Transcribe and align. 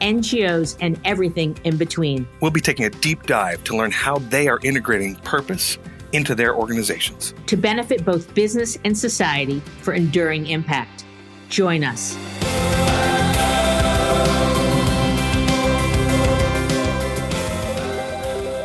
NGOs, 0.00 0.76
and 0.80 1.00
everything 1.04 1.58
in 1.64 1.76
between. 1.76 2.26
We'll 2.40 2.50
be 2.50 2.60
taking 2.60 2.84
a 2.84 2.90
deep 2.90 3.24
dive 3.24 3.62
to 3.64 3.76
learn 3.76 3.90
how 3.90 4.18
they 4.18 4.48
are 4.48 4.58
integrating 4.62 5.16
purpose 5.16 5.78
into 6.12 6.34
their 6.34 6.54
organizations 6.54 7.34
to 7.46 7.56
benefit 7.56 8.04
both 8.04 8.34
business 8.34 8.76
and 8.84 8.96
society 8.96 9.60
for 9.82 9.94
enduring 9.94 10.46
impact. 10.46 11.04
Join 11.48 11.84
us. 11.84 12.16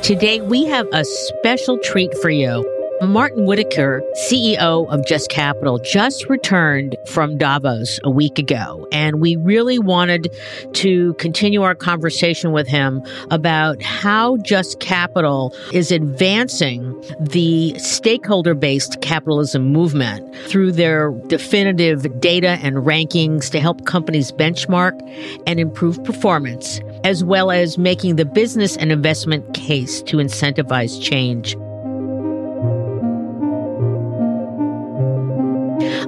Today, 0.06 0.40
we 0.40 0.66
have 0.66 0.88
a 0.94 1.04
special 1.04 1.80
treat 1.80 2.16
for 2.20 2.30
you. 2.30 2.75
Martin 3.02 3.46
Whittaker, 3.46 4.02
CEO 4.30 4.88
of 4.88 5.06
Just 5.06 5.30
Capital, 5.30 5.80
just 5.80 6.30
returned 6.30 6.96
from 7.08 7.38
Davos 7.38 8.00
a 8.06 8.10
week 8.10 8.40
ago, 8.40 8.88
and 8.92 9.20
we 9.20 9.36
really 9.36 9.78
wanted 9.78 10.34
to 10.74 11.14
continue 11.16 11.62
our 11.62 11.76
conversation 11.76 12.54
with 12.54 12.68
him 12.68 13.02
about 13.32 13.82
how 13.82 14.38
Just 14.38 14.80
Capital 14.80 15.54
is 15.74 15.92
advancing 15.92 16.94
the 17.20 17.78
stakeholder 17.80 18.54
based 18.54 19.02
capitalism 19.02 19.74
movement 19.74 20.34
through 20.48 20.72
their 20.72 21.12
definitive 21.28 22.22
data 22.22 22.58
and 22.62 22.78
rankings 22.78 23.52
to 23.52 23.60
help 23.60 23.86
companies 23.86 24.32
benchmark 24.32 24.98
and 25.46 25.60
improve 25.60 26.02
performance, 26.06 26.80
as 27.04 27.26
well 27.26 27.52
as 27.52 27.78
making 27.78 28.16
the 28.16 28.26
business 28.26 28.78
and 28.78 28.92
investment 28.92 29.54
case 29.54 30.02
to 30.04 30.18
incentivize 30.18 31.02
change. 31.02 31.58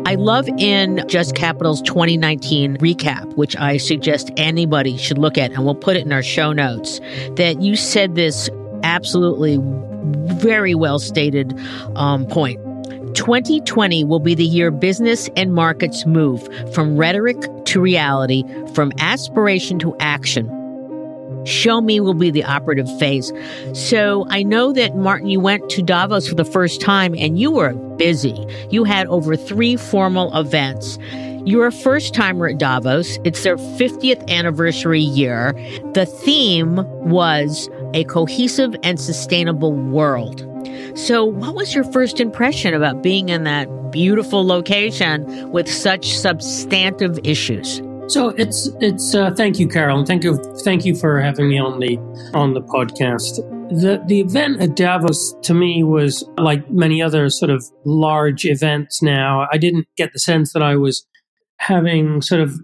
I 0.08 0.16
love 0.16 0.48
in 0.58 1.04
Just 1.10 1.36
Capital's 1.36 1.82
2019 1.82 2.78
recap, 2.78 3.26
which 3.36 3.58
I 3.58 3.76
suggest 3.76 4.32
anybody 4.38 4.96
should 4.96 5.18
look 5.18 5.38
at, 5.38 5.52
and 5.52 5.66
we'll 5.66 5.76
put 5.76 5.98
it 5.98 6.06
in 6.06 6.14
our 6.14 6.24
show 6.24 6.54
notes, 6.54 7.02
that 7.32 7.62
you 7.62 7.76
said 7.76 8.16
this 8.16 8.50
absolutely 8.84 9.60
very 10.36 10.74
well 10.74 11.00
stated 11.00 11.60
um, 11.98 12.26
point. 12.26 12.58
2020 13.16 14.06
will 14.06 14.22
be 14.22 14.34
the 14.34 14.46
year 14.46 14.72
business 14.72 15.30
and 15.36 15.54
markets 15.54 16.06
move 16.06 16.48
from 16.74 16.96
rhetoric 16.96 17.38
to 17.66 17.82
reality, 17.82 18.46
from 18.74 18.94
aspiration 19.00 19.78
to 19.80 19.94
action. 20.00 20.48
Show 21.48 21.80
me 21.82 22.00
will 22.00 22.14
be 22.14 22.30
the 22.30 22.44
operative 22.44 22.88
phase. 23.00 23.32
So 23.74 24.28
I 24.30 24.44
know 24.44 24.74
that 24.74 24.98
Martin, 24.98 25.30
you 25.30 25.40
went 25.40 25.70
to 25.70 25.82
Davos 25.82 26.28
for 26.28 26.36
the 26.36 26.46
first 26.46 26.82
time 26.82 27.16
and 27.18 27.40
you 27.40 27.52
were 27.52 27.74
busy. 27.74 28.46
You 28.70 28.84
had 28.84 29.08
over 29.08 29.36
three 29.36 29.78
formal 29.78 30.36
events. 30.38 31.00
You're 31.46 31.68
a 31.68 31.72
first 31.72 32.14
timer 32.14 32.50
at 32.50 32.58
Davos. 32.58 33.18
It's 33.24 33.44
their 33.44 33.56
50th 33.56 34.30
anniversary 34.30 35.00
year. 35.00 35.54
The 35.94 36.06
theme 36.06 36.76
was 37.10 37.70
a 37.94 38.04
cohesive 38.04 38.76
and 38.84 39.00
sustainable 39.00 39.72
world. 39.72 40.46
So, 40.96 41.24
what 41.24 41.56
was 41.56 41.74
your 41.74 41.86
first 41.86 42.20
impression 42.20 42.74
about 42.74 43.02
being 43.02 43.30
in 43.30 43.46
that 43.46 43.92
beautiful 43.92 44.46
location 44.46 45.50
with 45.52 45.72
such 45.72 46.18
substantive 46.18 47.18
issues? 47.24 47.82
So 48.08 48.30
it's 48.30 48.70
it's 48.80 49.14
uh, 49.14 49.32
thank 49.36 49.60
you, 49.60 49.68
Carol, 49.68 49.98
and 50.00 50.08
thank 50.08 50.24
you 50.24 50.38
thank 50.64 50.86
you 50.86 50.96
for 50.96 51.20
having 51.20 51.50
me 51.50 51.60
on 51.60 51.80
the 51.80 51.98
on 52.34 52.54
the 52.54 52.62
podcast. 52.62 53.36
The 53.70 54.02
the 54.08 54.22
event 54.22 54.62
at 54.62 54.78
Davos 54.78 55.36
to 55.44 55.54
me 55.54 55.84
was 55.84 56.24
like 56.38 56.70
many 56.72 57.02
other 57.02 57.30
sort 57.30 57.52
of 57.52 57.66
large 57.84 58.46
events. 58.46 59.02
Now 59.02 59.46
I 59.52 59.58
didn't 59.58 59.88
get 59.98 60.14
the 60.14 60.20
sense 60.20 60.54
that 60.54 60.64
I 60.64 60.78
was 60.78 61.06
having 61.58 62.22
sort 62.22 62.40
of 62.40 62.58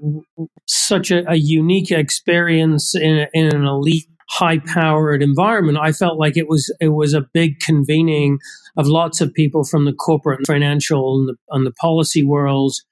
such 0.65 1.11
a, 1.11 1.29
a 1.29 1.35
unique 1.35 1.91
experience 1.91 2.95
in, 2.95 3.27
in 3.33 3.53
an 3.53 3.65
elite, 3.65 4.05
high 4.29 4.59
powered 4.59 5.21
environment. 5.21 5.77
I 5.81 5.91
felt 5.91 6.17
like 6.17 6.37
it 6.37 6.47
was 6.47 6.73
it 6.79 6.89
was 6.89 7.13
a 7.13 7.27
big 7.33 7.59
convening 7.59 8.39
of 8.77 8.87
lots 8.87 9.19
of 9.19 9.33
people 9.33 9.65
from 9.65 9.83
the 9.83 9.93
corporate, 9.93 10.39
and 10.39 10.47
financial, 10.47 11.19
and 11.19 11.27
the, 11.27 11.35
and 11.49 11.65
the 11.65 11.73
policy 11.73 12.23
worlds 12.23 12.85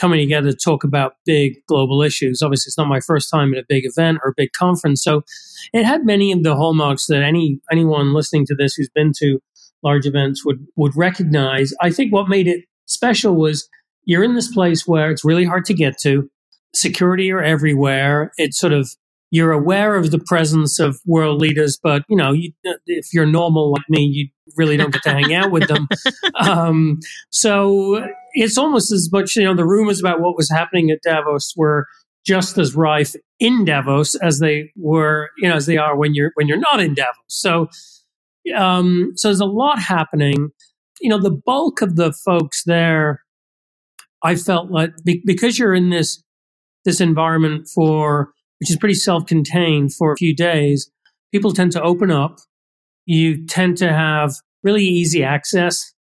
coming 0.00 0.20
together 0.20 0.50
to 0.50 0.56
talk 0.56 0.82
about 0.84 1.14
big 1.26 1.54
global 1.66 2.02
issues. 2.02 2.42
Obviously, 2.42 2.70
it's 2.70 2.78
not 2.78 2.88
my 2.88 3.00
first 3.00 3.28
time 3.30 3.52
at 3.52 3.60
a 3.60 3.66
big 3.68 3.84
event 3.84 4.18
or 4.24 4.30
a 4.30 4.34
big 4.36 4.52
conference, 4.52 5.02
so 5.02 5.22
it 5.72 5.84
had 5.84 6.06
many 6.06 6.32
of 6.32 6.42
the 6.42 6.56
hallmarks 6.56 7.06
that 7.06 7.22
any 7.22 7.60
anyone 7.70 8.14
listening 8.14 8.46
to 8.46 8.54
this 8.54 8.74
who's 8.74 8.90
been 8.94 9.12
to 9.18 9.38
large 9.82 10.06
events 10.06 10.44
would 10.44 10.66
would 10.76 10.96
recognize. 10.96 11.72
I 11.80 11.90
think 11.90 12.12
what 12.12 12.28
made 12.28 12.48
it 12.48 12.64
special 12.86 13.34
was 13.34 13.68
you're 14.04 14.24
in 14.24 14.34
this 14.34 14.52
place 14.52 14.86
where 14.86 15.10
it's 15.10 15.24
really 15.24 15.44
hard 15.44 15.64
to 15.66 15.74
get 15.74 15.98
to. 16.02 16.30
Security 16.74 17.30
are 17.32 17.42
everywhere. 17.42 18.32
It's 18.36 18.58
sort 18.58 18.72
of 18.72 18.90
you're 19.30 19.52
aware 19.52 19.94
of 19.94 20.10
the 20.10 20.18
presence 20.18 20.80
of 20.80 20.98
world 21.06 21.40
leaders, 21.40 21.78
but 21.80 22.02
you 22.08 22.16
know, 22.16 22.32
you, 22.32 22.52
if 22.86 23.12
you're 23.12 23.26
normal 23.26 23.72
like 23.72 23.88
me, 23.88 24.02
you 24.02 24.28
really 24.56 24.76
don't 24.76 24.92
get 24.92 25.02
to 25.04 25.12
hang 25.12 25.34
out 25.34 25.50
with 25.50 25.68
them. 25.68 25.88
Um, 26.40 27.00
so 27.30 28.06
it's 28.32 28.58
almost 28.58 28.92
as 28.92 29.08
much, 29.12 29.36
you 29.36 29.44
know, 29.44 29.54
the 29.54 29.66
rumors 29.66 30.00
about 30.00 30.20
what 30.20 30.36
was 30.36 30.50
happening 30.50 30.90
at 30.90 31.02
Davos 31.02 31.52
were 31.56 31.86
just 32.26 32.58
as 32.58 32.74
rife 32.74 33.14
in 33.38 33.64
Davos 33.64 34.14
as 34.16 34.38
they 34.40 34.70
were, 34.76 35.30
you 35.38 35.48
know, 35.48 35.56
as 35.56 35.66
they 35.66 35.78
are 35.78 35.96
when 35.96 36.14
you're 36.14 36.32
when 36.34 36.46
you're 36.48 36.58
not 36.58 36.80
in 36.80 36.94
Davos. 36.94 37.14
So, 37.28 37.68
um, 38.54 39.12
so 39.16 39.28
there's 39.28 39.40
a 39.40 39.46
lot 39.46 39.78
happening. 39.78 40.50
You 41.00 41.10
know, 41.10 41.20
the 41.20 41.30
bulk 41.30 41.80
of 41.80 41.96
the 41.96 42.12
folks 42.12 42.62
there, 42.64 43.22
I 44.22 44.36
felt 44.36 44.70
like 44.70 44.90
be, 45.04 45.22
because 45.24 45.58
you're 45.58 45.74
in 45.74 45.90
this 45.90 46.22
this 46.84 47.00
environment 47.00 47.68
for 47.74 48.32
which 48.58 48.70
is 48.70 48.76
pretty 48.76 48.94
self-contained 48.94 49.94
for 49.94 50.12
a 50.12 50.16
few 50.16 50.36
days, 50.36 50.90
people 51.32 51.52
tend 51.52 51.72
to 51.72 51.82
open 51.82 52.10
up. 52.10 52.36
You 53.06 53.46
tend 53.46 53.78
to 53.78 53.90
have 53.90 54.34
really 54.62 54.84
easy 54.84 55.24
access 55.24 55.94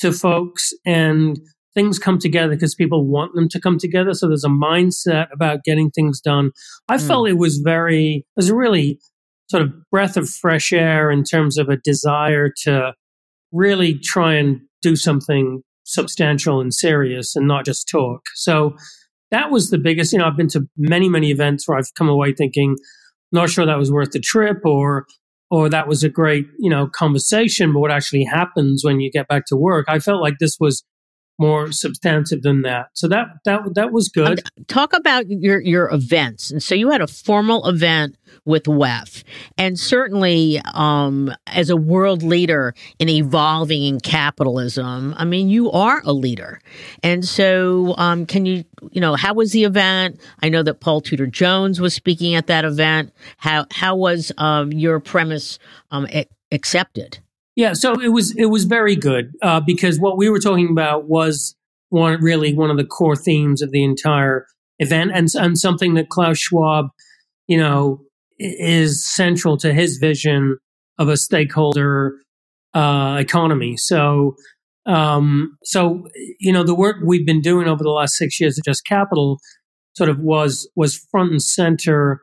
to 0.00 0.12
folks 0.12 0.72
and 0.84 1.38
things 1.74 1.98
come 1.98 2.18
together 2.18 2.54
because 2.54 2.74
people 2.74 3.06
want 3.06 3.34
them 3.34 3.48
to 3.48 3.60
come 3.60 3.78
together. 3.78 4.14
So 4.14 4.28
there's 4.28 4.44
a 4.44 4.48
mindset 4.48 5.28
about 5.32 5.64
getting 5.64 5.90
things 5.90 6.20
done. 6.20 6.50
I 6.88 6.96
mm. 6.96 7.06
felt 7.06 7.28
it 7.28 7.38
was 7.38 7.58
very, 7.58 8.26
it 8.26 8.36
was 8.36 8.50
a 8.50 8.56
really 8.56 8.98
sort 9.50 9.62
of 9.62 9.72
breath 9.90 10.16
of 10.16 10.28
fresh 10.28 10.72
air 10.72 11.10
in 11.10 11.24
terms 11.24 11.58
of 11.58 11.68
a 11.68 11.76
desire 11.76 12.50
to 12.64 12.92
really 13.52 13.98
try 13.98 14.34
and 14.34 14.60
do 14.80 14.96
something 14.96 15.62
substantial 15.84 16.60
and 16.60 16.72
serious 16.72 17.36
and 17.36 17.46
not 17.46 17.64
just 17.64 17.88
talk. 17.88 18.22
So 18.34 18.76
that 19.30 19.50
was 19.50 19.70
the 19.70 19.78
biggest, 19.78 20.12
you 20.12 20.18
know, 20.18 20.26
I've 20.26 20.36
been 20.36 20.48
to 20.48 20.68
many, 20.76 21.08
many 21.08 21.30
events 21.30 21.66
where 21.66 21.78
I've 21.78 21.92
come 21.94 22.08
away 22.08 22.32
thinking, 22.32 22.76
not 23.30 23.50
sure 23.50 23.66
that 23.66 23.78
was 23.78 23.90
worth 23.90 24.12
the 24.12 24.20
trip 24.20 24.58
or 24.64 25.06
or 25.50 25.68
that 25.68 25.86
was 25.86 26.02
a 26.02 26.08
great, 26.08 26.46
you 26.58 26.70
know, 26.70 26.86
conversation, 26.86 27.74
but 27.74 27.80
what 27.80 27.90
actually 27.90 28.24
happens 28.24 28.82
when 28.82 29.00
you 29.00 29.10
get 29.10 29.28
back 29.28 29.44
to 29.48 29.54
work. 29.54 29.84
I 29.86 29.98
felt 29.98 30.22
like 30.22 30.38
this 30.40 30.56
was 30.58 30.82
more 31.42 31.72
substantive 31.72 32.42
than 32.42 32.62
that. 32.62 32.86
So 32.94 33.08
that 33.08 33.26
that 33.44 33.60
that 33.74 33.92
was 33.92 34.08
good. 34.08 34.40
Talk 34.68 34.92
about 34.92 35.28
your 35.28 35.60
your 35.60 35.90
events. 35.92 36.50
And 36.50 36.62
so 36.62 36.74
you 36.74 36.90
had 36.90 37.00
a 37.00 37.06
formal 37.06 37.68
event 37.68 38.16
with 38.44 38.64
WEF, 38.64 39.24
and 39.58 39.78
certainly 39.78 40.60
um, 40.72 41.34
as 41.48 41.68
a 41.68 41.76
world 41.76 42.22
leader 42.22 42.74
in 42.98 43.08
evolving 43.08 43.82
in 43.82 44.00
capitalism, 44.00 45.14
I 45.18 45.24
mean 45.24 45.48
you 45.48 45.70
are 45.72 46.00
a 46.04 46.12
leader. 46.12 46.60
And 47.02 47.24
so 47.24 47.94
um, 47.98 48.24
can 48.26 48.46
you 48.46 48.64
you 48.90 49.00
know 49.00 49.16
how 49.16 49.34
was 49.34 49.52
the 49.52 49.64
event? 49.64 50.20
I 50.42 50.48
know 50.48 50.62
that 50.62 50.80
Paul 50.80 51.00
Tudor 51.00 51.26
Jones 51.26 51.80
was 51.80 51.92
speaking 51.92 52.34
at 52.34 52.46
that 52.46 52.64
event. 52.64 53.12
How 53.36 53.66
how 53.70 53.96
was 53.96 54.30
um, 54.38 54.72
your 54.72 55.00
premise 55.00 55.58
um, 55.90 56.06
accepted? 56.52 57.18
Yeah, 57.54 57.74
so 57.74 58.00
it 58.00 58.08
was 58.08 58.34
it 58.36 58.46
was 58.46 58.64
very 58.64 58.96
good 58.96 59.32
uh, 59.42 59.60
because 59.60 59.98
what 60.00 60.16
we 60.16 60.30
were 60.30 60.38
talking 60.38 60.70
about 60.70 61.08
was 61.08 61.54
one 61.90 62.22
really 62.22 62.54
one 62.54 62.70
of 62.70 62.78
the 62.78 62.84
core 62.84 63.16
themes 63.16 63.60
of 63.60 63.70
the 63.72 63.84
entire 63.84 64.46
event, 64.78 65.12
and 65.14 65.28
and 65.34 65.58
something 65.58 65.94
that 65.94 66.08
Klaus 66.08 66.38
Schwab, 66.38 66.86
you 67.48 67.58
know, 67.58 68.00
is 68.38 69.04
central 69.04 69.58
to 69.58 69.74
his 69.74 69.98
vision 69.98 70.56
of 70.98 71.08
a 71.08 71.16
stakeholder 71.16 72.14
uh, 72.72 73.18
economy. 73.20 73.76
So, 73.76 74.34
um, 74.86 75.56
so 75.62 76.08
you 76.40 76.52
know, 76.52 76.64
the 76.64 76.74
work 76.74 76.96
we've 77.04 77.26
been 77.26 77.42
doing 77.42 77.68
over 77.68 77.82
the 77.82 77.90
last 77.90 78.14
six 78.16 78.40
years 78.40 78.58
at 78.58 78.64
Just 78.64 78.86
Capital 78.86 79.38
sort 79.94 80.08
of 80.08 80.18
was 80.20 80.70
was 80.74 80.96
front 81.10 81.32
and 81.32 81.42
center 81.42 82.22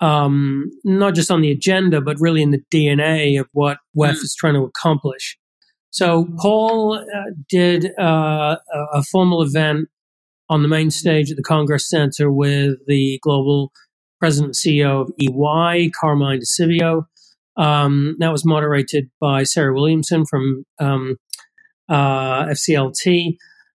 um, 0.00 0.70
not 0.84 1.14
just 1.14 1.30
on 1.30 1.40
the 1.40 1.50
agenda, 1.50 2.00
but 2.00 2.20
really 2.20 2.42
in 2.42 2.50
the 2.50 2.62
DNA 2.72 3.40
of 3.40 3.48
what 3.52 3.78
WEF 3.96 4.10
mm. 4.10 4.22
is 4.22 4.34
trying 4.38 4.54
to 4.54 4.64
accomplish. 4.64 5.38
So 5.90 6.28
Paul 6.38 6.94
uh, 6.98 7.30
did 7.48 7.98
uh, 7.98 8.56
a 8.92 9.02
formal 9.04 9.42
event 9.42 9.88
on 10.48 10.62
the 10.62 10.68
main 10.68 10.90
stage 10.90 11.30
at 11.30 11.36
the 11.36 11.42
Congress 11.42 11.88
Center 11.88 12.30
with 12.30 12.74
the 12.86 13.18
global 13.22 13.72
president 14.18 14.56
and 14.64 14.74
CEO 14.74 15.02
of 15.02 15.10
EY, 15.18 15.90
Carmine 15.98 16.40
Di 16.40 17.00
Um, 17.56 18.16
that 18.18 18.32
was 18.32 18.44
moderated 18.44 19.10
by 19.20 19.42
Sarah 19.44 19.74
Williamson 19.74 20.24
from 20.26 20.64
um, 20.78 21.16
uh, 21.88 22.46
FCLT 22.46 23.36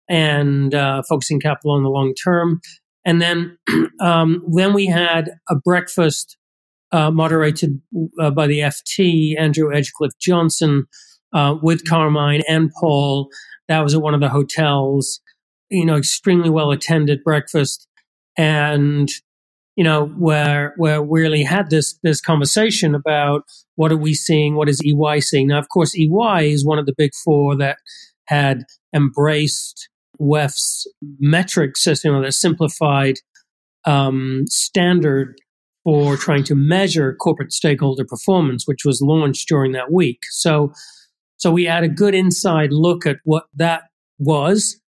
and 0.10 0.74
uh, 0.74 1.04
focusing 1.08 1.40
capital 1.40 1.72
on 1.72 1.84
the 1.84 1.90
long 1.90 2.14
term. 2.14 2.62
And 3.10 3.20
then, 3.20 3.58
um, 4.00 4.44
then 4.54 4.72
we 4.72 4.86
had 4.86 5.32
a 5.50 5.56
breakfast 5.56 6.38
uh, 6.92 7.10
moderated 7.10 7.82
uh, 8.22 8.30
by 8.30 8.46
the 8.46 8.60
FT, 8.60 9.34
Andrew 9.36 9.72
Edgecliffe 9.72 10.18
Johnson, 10.22 10.86
uh, 11.34 11.56
with 11.60 11.90
Carmine 11.90 12.44
and 12.48 12.70
Paul. 12.80 13.30
That 13.68 13.82
was 13.82 13.96
at 13.96 14.04
one 14.04 14.14
of 14.14 14.22
the 14.22 14.30
hotels. 14.30 15.22
You 15.72 15.86
know, 15.86 15.98
extremely 15.98 16.52
well 16.52 16.70
attended 16.70 17.24
breakfast, 17.24 17.88
and 18.38 19.10
you 19.76 19.84
know 19.84 20.06
where 20.06 20.74
where 20.78 21.02
we 21.02 21.22
really 21.22 21.44
had 21.44 21.72
this 21.72 21.98
this 22.04 22.22
conversation 22.22 22.94
about 22.94 23.44
what 23.76 23.92
are 23.92 23.98
we 23.98 24.14
seeing, 24.14 24.56
what 24.56 24.70
is 24.70 24.82
EY 24.86 25.20
seeing. 25.20 25.48
Now, 25.48 25.58
of 25.58 25.70
course, 25.70 25.96
EY 25.96 26.52
is 26.52 26.66
one 26.66 26.78
of 26.78 26.86
the 26.86 26.96
big 26.96 27.12
four 27.24 27.56
that 27.58 27.78
had 28.26 28.66
embraced 28.96 29.90
WEF's 30.20 30.86
metric 31.20 31.78
system, 31.78 32.16
or 32.16 32.26
the 32.26 32.32
simplified 32.32 33.16
um, 33.86 34.44
standard 34.48 35.36
for 35.84 36.18
trying 36.18 36.44
to 36.44 36.56
measure 36.56 37.16
corporate 37.16 37.54
stakeholder 37.54 38.06
performance, 38.06 38.66
which 38.68 38.86
was 38.86 39.02
launched 39.02 39.48
during 39.48 39.72
that 39.72 39.92
week. 39.92 40.20
So, 40.32 40.74
so 41.38 41.52
we 41.52 41.66
had 41.66 41.84
a 41.84 41.90
good 41.90 42.14
inside 42.14 42.72
look 42.72 43.06
at 43.06 43.18
what 43.24 43.46
that 43.56 43.84
was. 44.18 44.80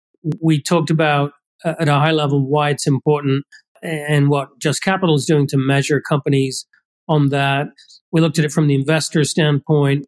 We 0.43 0.61
talked 0.61 0.91
about 0.91 1.33
uh, 1.65 1.75
at 1.79 1.89
a 1.89 1.95
high 1.95 2.11
level 2.11 2.47
why 2.47 2.71
it's 2.71 2.87
important 2.87 3.45
and 3.83 4.29
what 4.29 4.49
Just 4.61 4.83
Capital 4.83 5.15
is 5.15 5.25
doing 5.25 5.47
to 5.49 5.57
measure 5.57 6.01
companies 6.01 6.67
on 7.09 7.29
that. 7.31 7.69
We 8.13 8.21
looked 8.21 8.39
at 8.39 8.45
it 8.45 8.53
from 8.53 8.67
the 8.67 8.75
investor 8.75 9.25
standpoint. 9.25 10.07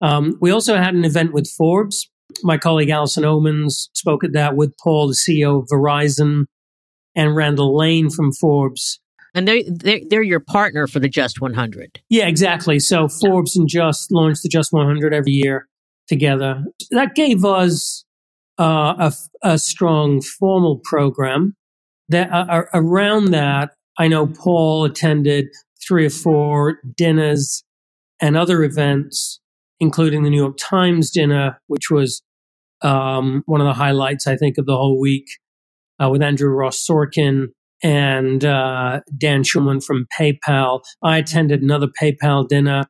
Um, 0.00 0.36
we 0.40 0.50
also 0.50 0.76
had 0.76 0.94
an 0.94 1.04
event 1.04 1.32
with 1.32 1.48
Forbes 1.48 2.10
my 2.42 2.58
colleague 2.58 2.90
Alison 2.90 3.24
Omens 3.24 3.90
spoke 3.94 4.24
at 4.24 4.32
that 4.32 4.56
with 4.56 4.76
Paul, 4.78 5.08
the 5.08 5.14
CEO 5.14 5.62
of 5.62 5.68
Verizon, 5.68 6.44
and 7.14 7.36
Randall 7.36 7.76
Lane 7.76 8.10
from 8.10 8.32
Forbes. 8.32 9.00
And 9.34 9.48
they're, 9.48 9.62
they're, 9.66 10.00
they're 10.08 10.22
your 10.22 10.40
partner 10.40 10.86
for 10.86 11.00
the 11.00 11.08
Just 11.08 11.40
100. 11.40 12.00
Yeah, 12.08 12.26
exactly. 12.26 12.78
So 12.78 13.08
Forbes 13.08 13.56
and 13.56 13.68
Just 13.68 14.12
launched 14.12 14.42
the 14.42 14.48
Just 14.48 14.72
100 14.72 15.14
every 15.14 15.32
year 15.32 15.68
together. 16.06 16.64
That 16.90 17.14
gave 17.14 17.44
us 17.44 18.04
uh, 18.58 18.94
a, 18.98 19.12
a, 19.42 19.58
strong 19.58 20.20
formal 20.20 20.80
program. 20.84 21.56
That 22.08 22.30
uh, 22.30 22.64
around 22.74 23.30
that, 23.30 23.70
I 23.98 24.08
know 24.08 24.26
Paul 24.26 24.84
attended 24.84 25.46
three 25.86 26.06
or 26.06 26.10
four 26.10 26.78
dinners 26.96 27.64
and 28.20 28.36
other 28.36 28.62
events 28.62 29.40
including 29.82 30.22
the 30.22 30.30
New 30.30 30.40
York 30.40 30.56
Times 30.58 31.10
dinner, 31.10 31.60
which 31.66 31.90
was 31.90 32.22
um, 32.82 33.42
one 33.46 33.60
of 33.60 33.66
the 33.66 33.74
highlights, 33.74 34.28
I 34.28 34.36
think, 34.36 34.56
of 34.56 34.64
the 34.64 34.76
whole 34.76 35.00
week 35.00 35.26
uh, 36.00 36.08
with 36.08 36.22
Andrew 36.22 36.50
Ross 36.50 36.86
Sorkin 36.88 37.48
and 37.82 38.44
uh, 38.44 39.00
Dan 39.18 39.42
Schulman 39.42 39.84
from 39.84 40.06
PayPal. 40.16 40.82
I 41.02 41.18
attended 41.18 41.62
another 41.62 41.88
PayPal 42.00 42.46
dinner, 42.46 42.84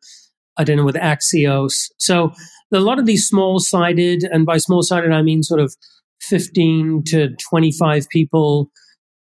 a 0.59 0.67
dinner 0.67 0.85
with 0.85 0.97
Axios. 0.97 1.87
So 1.99 2.33
a 2.71 2.79
lot 2.79 2.99
of 2.99 3.06
these 3.06 3.27
small 3.27 3.59
sided, 3.59 4.25
and 4.31 4.45
by 4.45 4.59
small 4.59 4.83
sided, 4.83 5.12
I 5.12 5.23
mean 5.23 5.43
sort 5.43 5.61
of 5.61 5.75
15 6.21 7.05
to 7.06 7.35
25 7.49 8.06
people 8.11 8.71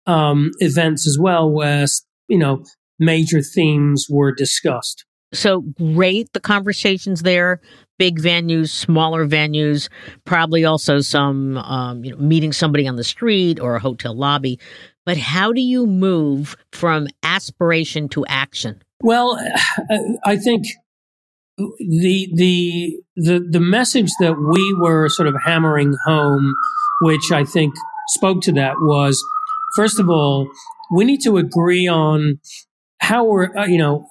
um, 0.07 0.51
events 0.59 1.07
as 1.07 1.19
well, 1.19 1.51
where, 1.51 1.87
you 2.29 2.37
know, 2.37 2.63
major 2.99 3.41
themes 3.41 4.07
were 4.11 4.35
discussed. 4.35 5.07
So 5.33 5.63
great 5.63 6.33
the 6.33 6.41
conversations 6.41 7.23
there, 7.23 7.61
big 7.99 8.21
venues, 8.21 8.69
smaller 8.71 9.27
venues, 9.27 9.89
probably 10.25 10.65
also 10.65 11.01
some 11.01 11.59
um, 11.59 12.05
you 12.05 12.13
know 12.13 12.19
meeting 12.19 12.53
somebody 12.53 12.87
on 12.87 12.97
the 12.97 13.05
street 13.05 13.59
or 13.61 13.75
a 13.75 13.81
hotel 13.81 14.15
lobby. 14.15 14.59
But 15.07 15.19
how 15.19 15.53
do 15.53 15.61
you 15.61 15.87
move 15.87 16.57
from 16.73 17.09
aspiration 17.23 18.09
to 18.11 18.25
action? 18.27 18.83
Well, 19.03 19.39
I 20.25 20.37
think 20.37 20.67
the 21.57 22.29
the 22.35 22.97
the 23.17 23.47
the 23.51 23.61
message 23.61 24.11
that 24.21 24.35
we 24.35 24.75
were 24.75 25.09
sort 25.09 25.29
of 25.29 25.35
hammering 25.45 25.95
home, 26.05 26.55
which 27.03 27.33
I 27.33 27.45
think 27.45 27.75
spoke 28.09 28.43
to 28.43 28.53
that, 28.53 28.77
was 28.81 29.23
first 29.77 29.99
of 29.99 30.09
all 30.09 30.49
we 30.93 31.05
need 31.05 31.21
to 31.23 31.39
agree 31.39 31.89
on 31.89 32.39
how 33.05 33.31
are 33.31 33.57
uh, 33.57 33.67
you 33.67 33.79
know 33.79 34.07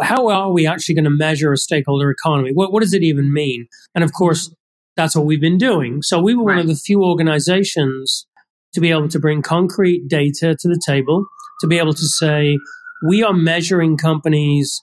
how 0.00 0.28
are 0.28 0.52
we 0.52 0.66
actually 0.66 0.94
going 0.94 1.04
to 1.04 1.10
measure 1.10 1.52
a 1.52 1.56
stakeholder 1.56 2.10
economy? 2.10 2.52
What 2.54 2.72
what 2.72 2.82
does 2.82 2.94
it 2.94 3.02
even 3.02 3.32
mean? 3.32 3.66
And 3.94 4.04
of 4.04 4.12
course, 4.12 4.54
that's 4.96 5.16
what 5.16 5.26
we've 5.26 5.40
been 5.40 5.58
doing. 5.58 6.02
So 6.02 6.20
we 6.20 6.34
were 6.34 6.44
right. 6.44 6.56
one 6.56 6.58
of 6.60 6.68
the 6.68 6.76
few 6.76 7.02
organizations 7.02 8.26
to 8.74 8.80
be 8.80 8.90
able 8.90 9.08
to 9.08 9.18
bring 9.18 9.42
concrete 9.42 10.06
data 10.08 10.56
to 10.60 10.68
the 10.68 10.80
table, 10.86 11.26
to 11.60 11.66
be 11.66 11.78
able 11.78 11.94
to 11.94 12.06
say 12.06 12.58
we 13.06 13.22
are 13.22 13.32
measuring 13.32 13.96
companies 13.96 14.80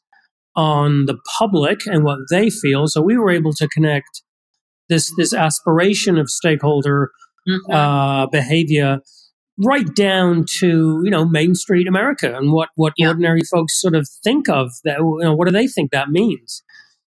on 0.56 1.06
the 1.06 1.18
public 1.40 1.88
and 1.88 2.04
what 2.04 2.20
they 2.30 2.50
feel. 2.50 2.88
So 2.88 3.02
we 3.02 3.18
were 3.18 3.32
able 3.32 3.54
to 3.54 3.68
connect 3.70 4.24
this 4.90 5.14
this 5.16 5.34
aspiration 5.34 6.18
of 6.18 6.30
stakeholder 6.30 7.12
mm-hmm. 7.48 7.72
uh, 7.72 8.28
behavior 8.28 9.00
right 9.58 9.94
down 9.96 10.46
to 10.60 11.02
you 11.04 11.12
know 11.12 11.26
Main 11.26 11.56
Street 11.56 11.88
America 11.88 12.36
and 12.36 12.52
what 12.52 12.70
what 12.76 12.94
yeah. 12.98 13.10
ordinary 13.10 13.42
folks 13.42 13.80
sort 13.80 13.96
of 13.96 14.08
think 14.24 14.50
of 14.50 14.72
that. 14.84 14.98
You 15.00 15.20
know, 15.22 15.36
what 15.36 15.48
do 15.48 15.52
they 15.52 15.68
think 15.68 15.92
that 15.92 16.10
means? 16.10 16.64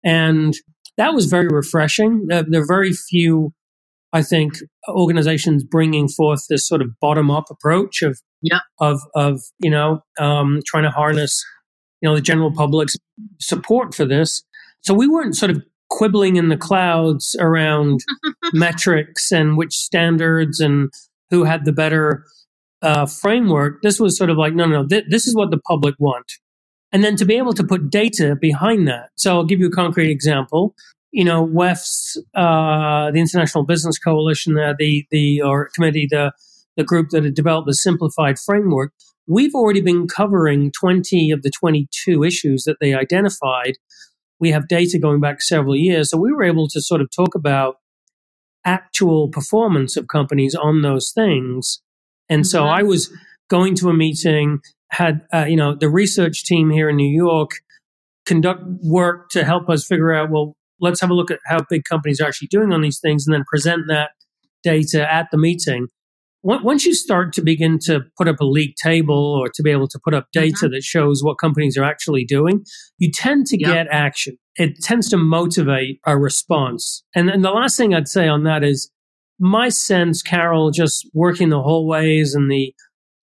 And 0.04 0.54
that 0.96 1.14
was 1.14 1.26
very 1.26 1.48
refreshing. 1.48 2.26
There, 2.28 2.44
there 2.46 2.62
are 2.62 2.66
very 2.66 2.92
few, 2.92 3.52
I 4.12 4.22
think, 4.22 4.54
organizations 4.88 5.64
bringing 5.64 6.08
forth 6.08 6.46
this 6.48 6.66
sort 6.66 6.80
of 6.80 6.88
bottom 7.00 7.30
up 7.30 7.44
approach 7.50 8.02
of 8.02 8.20
yeah. 8.42 8.60
of 8.80 9.00
of 9.14 9.40
you 9.58 9.70
know 9.70 10.00
um, 10.18 10.60
trying 10.66 10.84
to 10.84 10.90
harness 10.90 11.44
you 12.00 12.08
know 12.08 12.14
the 12.14 12.22
general 12.22 12.52
public's 12.52 12.96
support 13.40 13.94
for 13.94 14.04
this. 14.04 14.42
So 14.82 14.94
we 14.94 15.08
weren't 15.08 15.36
sort 15.36 15.50
of 15.50 15.62
quibbling 15.88 16.36
in 16.36 16.48
the 16.48 16.56
clouds 16.56 17.36
around 17.40 18.00
metrics 18.52 19.32
and 19.32 19.56
which 19.56 19.74
standards 19.74 20.60
and 20.60 20.90
who 21.30 21.44
had 21.44 21.64
the 21.64 21.72
better 21.72 22.24
uh, 22.82 23.06
framework. 23.06 23.82
This 23.82 23.98
was 23.98 24.16
sort 24.16 24.30
of 24.30 24.36
like, 24.36 24.54
no, 24.54 24.66
no, 24.66 24.82
no, 24.82 24.88
th- 24.88 25.06
this 25.08 25.26
is 25.26 25.34
what 25.34 25.50
the 25.50 25.58
public 25.58 25.94
want. 25.98 26.30
And 26.92 27.02
then 27.02 27.16
to 27.16 27.24
be 27.24 27.36
able 27.36 27.52
to 27.54 27.64
put 27.64 27.90
data 27.90 28.36
behind 28.40 28.86
that. 28.88 29.10
So 29.16 29.34
I'll 29.34 29.44
give 29.44 29.60
you 29.60 29.66
a 29.66 29.72
concrete 29.72 30.10
example. 30.10 30.74
You 31.10 31.24
know, 31.24 31.42
WEF's, 31.42 32.16
uh, 32.34 33.10
the 33.10 33.18
International 33.18 33.64
Business 33.64 33.98
Coalition, 33.98 34.58
uh, 34.58 34.74
the, 34.78 35.04
the, 35.10 35.42
or 35.42 35.70
committee, 35.74 36.06
the, 36.08 36.32
the 36.76 36.84
group 36.84 37.10
that 37.10 37.24
had 37.24 37.34
developed 37.34 37.66
the 37.66 37.74
simplified 37.74 38.38
framework, 38.38 38.92
we've 39.26 39.54
already 39.54 39.80
been 39.80 40.06
covering 40.06 40.70
20 40.72 41.30
of 41.30 41.42
the 41.42 41.50
22 41.50 42.22
issues 42.22 42.64
that 42.64 42.76
they 42.80 42.94
identified. 42.94 43.74
We 44.38 44.50
have 44.50 44.68
data 44.68 44.98
going 44.98 45.20
back 45.20 45.40
several 45.40 45.74
years. 45.74 46.10
So 46.10 46.18
we 46.18 46.32
were 46.32 46.44
able 46.44 46.68
to 46.68 46.80
sort 46.80 47.00
of 47.00 47.08
talk 47.10 47.34
about 47.34 47.76
actual 48.66 49.28
performance 49.28 49.96
of 49.96 50.08
companies 50.08 50.54
on 50.54 50.82
those 50.82 51.12
things. 51.12 51.80
And 52.28 52.42
mm-hmm. 52.42 52.48
so 52.48 52.64
I 52.64 52.82
was 52.82 53.10
going 53.48 53.76
to 53.76 53.88
a 53.88 53.94
meeting, 53.94 54.58
had, 54.90 55.22
uh, 55.32 55.46
you 55.48 55.56
know, 55.56 55.74
the 55.74 55.88
research 55.88 56.44
team 56.44 56.70
here 56.70 56.90
in 56.90 56.96
New 56.96 57.14
York 57.14 57.52
conduct 58.26 58.62
work 58.82 59.30
to 59.30 59.44
help 59.44 59.70
us 59.70 59.86
figure 59.86 60.12
out, 60.12 60.30
well, 60.30 60.54
let's 60.80 61.00
have 61.00 61.10
a 61.10 61.14
look 61.14 61.30
at 61.30 61.38
how 61.46 61.60
big 61.70 61.84
companies 61.84 62.20
are 62.20 62.26
actually 62.26 62.48
doing 62.48 62.72
on 62.72 62.82
these 62.82 62.98
things 62.98 63.26
and 63.26 63.32
then 63.32 63.44
present 63.48 63.84
that 63.88 64.10
data 64.62 65.10
at 65.10 65.28
the 65.30 65.38
meeting. 65.38 65.86
Once 66.42 66.84
you 66.84 66.94
start 66.94 67.32
to 67.32 67.42
begin 67.42 67.76
to 67.76 68.00
put 68.16 68.28
up 68.28 68.38
a 68.40 68.44
league 68.44 68.74
table 68.80 69.36
or 69.40 69.48
to 69.48 69.62
be 69.64 69.70
able 69.70 69.88
to 69.88 69.98
put 70.04 70.14
up 70.14 70.26
data 70.32 70.52
mm-hmm. 70.52 70.72
that 70.72 70.82
shows 70.82 71.22
what 71.22 71.38
companies 71.38 71.76
are 71.76 71.84
actually 71.84 72.24
doing, 72.24 72.64
you 72.98 73.10
tend 73.10 73.46
to 73.46 73.58
yep. 73.58 73.72
get 73.72 73.86
action 73.90 74.36
it 74.56 74.82
tends 74.82 75.08
to 75.10 75.16
motivate 75.16 76.00
a 76.06 76.16
response. 76.16 77.04
And 77.14 77.28
then 77.28 77.42
the 77.42 77.50
last 77.50 77.76
thing 77.76 77.94
I'd 77.94 78.08
say 78.08 78.26
on 78.28 78.44
that 78.44 78.64
is 78.64 78.90
my 79.38 79.68
sense, 79.68 80.22
Carol, 80.22 80.70
just 80.70 81.08
working 81.12 81.50
the 81.50 81.62
hallways 81.62 82.34
and 82.34 82.50
the 82.50 82.74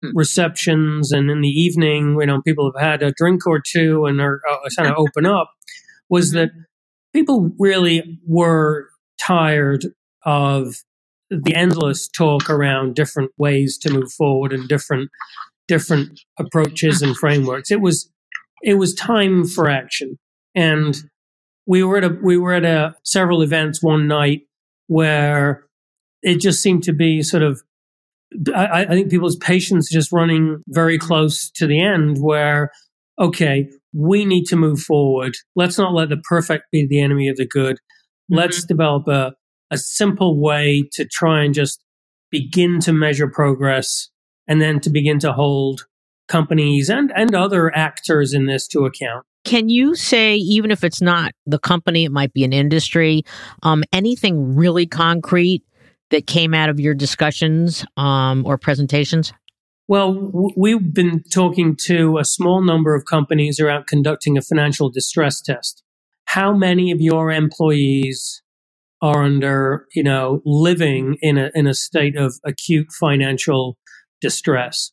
hmm. 0.03 0.11
receptions 0.15 1.11
and 1.11 1.31
in 1.31 1.41
the 1.41 1.49
evening, 1.49 2.17
you 2.21 2.27
know, 2.27 2.43
people 2.43 2.71
have 2.73 2.83
had 2.83 3.03
a 3.03 3.13
drink 3.13 3.47
or 3.47 3.61
two 3.61 4.05
and 4.07 4.21
are 4.21 4.41
uh, 4.51 4.69
kind 4.77 4.91
of 4.91 4.97
open 4.99 5.27
up, 5.27 5.51
was 6.09 6.29
mm-hmm. 6.31 6.39
that 6.39 6.51
people 7.15 7.51
really 7.59 8.21
were 8.27 8.89
tired 9.21 9.87
of 10.25 10.77
the 11.31 11.55
endless 11.55 12.09
talk 12.09 12.51
around 12.51 12.95
different 12.95 13.31
ways 13.39 13.79
to 13.79 13.93
move 13.93 14.13
forward 14.13 14.53
and 14.53 14.69
different 14.69 15.11
different 15.67 16.21
approaches 16.39 17.01
and 17.01 17.17
frameworks. 17.17 17.71
It 17.71 17.81
was 17.81 18.11
it 18.63 18.75
was 18.75 18.95
time 18.95 19.47
for 19.47 19.69
action. 19.69 20.19
And 20.55 20.97
we 21.67 21.83
were 21.83 21.99
at 21.99 22.05
a, 22.05 22.19
we 22.23 22.37
were 22.37 22.53
at 22.53 22.65
a, 22.65 22.95
several 23.05 23.43
events 23.43 23.83
one 23.83 24.07
night 24.09 24.43
where 24.87 25.65
it 26.23 26.41
just 26.41 26.63
seemed 26.63 26.83
to 26.85 26.93
be 26.93 27.23
sort 27.23 27.43
of, 27.43 27.63
I, 28.55 28.85
I 28.85 28.89
think 28.89 29.11
people's 29.11 29.37
patience 29.37 29.91
just 29.91 30.13
running 30.13 30.63
very 30.69 30.99
close 30.99 31.51
to 31.57 31.67
the 31.67 31.83
end 31.83 32.19
where, 32.21 32.71
okay, 33.19 33.69
we 33.93 34.25
need 34.25 34.45
to 34.47 34.57
move 34.57 34.81
forward. 34.81 35.37
Let's 35.55 35.79
not 35.79 35.93
let 35.93 36.09
the 36.09 36.17
perfect 36.17 36.65
be 36.73 36.87
the 36.87 37.01
enemy 37.01 37.29
of 37.29 37.37
the 37.37 37.47
good. 37.47 37.77
Mm-hmm. 37.77 38.37
Let's 38.37 38.65
develop 38.65 39.07
a, 39.09 39.35
a 39.71 39.79
simple 39.79 40.41
way 40.41 40.89
to 40.93 41.07
try 41.07 41.45
and 41.45 41.55
just 41.55 41.83
begin 42.31 42.81
to 42.81 42.93
measure 42.93 43.29
progress 43.29 44.09
and 44.49 44.61
then 44.61 44.81
to 44.81 44.91
begin 44.91 45.19
to 45.21 45.33
hold 45.33 45.87
companies 46.29 46.89
and, 46.89 47.13
and 47.15 47.35
other 47.35 47.75
actors 47.77 48.33
in 48.33 48.47
this 48.47 48.67
to 48.69 48.87
account. 48.87 49.25
Can 49.45 49.69
you 49.69 49.95
say, 49.95 50.37
even 50.37 50.71
if 50.71 50.85
it's 50.85 51.03
not 51.03 51.33
the 51.47 51.59
company, 51.59 52.05
it 52.05 52.13
might 52.13 52.33
be 52.33 52.45
an 52.45 52.53
industry, 52.53 53.25
um, 53.63 53.83
anything 53.93 54.55
really 54.55 54.87
concrete 54.87 55.65
that 56.11 56.27
came 56.27 56.55
out 56.55 56.69
of 56.69 56.79
your 56.79 56.95
discussions 56.95 57.85
um, 57.97 58.47
or 58.47 58.57
presentations? 58.57 59.33
Well, 59.89 60.53
we've 60.57 60.95
been 60.95 61.23
talking 61.25 61.77
to 61.87 62.19
a 62.19 62.25
small 62.25 62.63
number 62.63 62.95
of 62.95 63.05
companies 63.05 63.59
around 63.59 63.89
conducting 63.89 64.39
a 64.39 64.43
financial 64.43 64.91
distress 64.91 65.41
test. 65.41 65.83
How 66.27 66.55
many 66.55 66.93
of 66.93 67.01
your 67.01 67.31
employees 67.33 68.43
are 69.03 69.25
under, 69.25 69.87
you 69.95 70.05
know, 70.05 70.41
living 70.47 71.17
in 71.21 71.37
a 71.37 71.51
in 71.55 71.67
a 71.67 71.75
state 71.75 72.17
of 72.17 72.35
acute 72.45 72.93
financial 72.93 73.77
distress? 74.21 74.93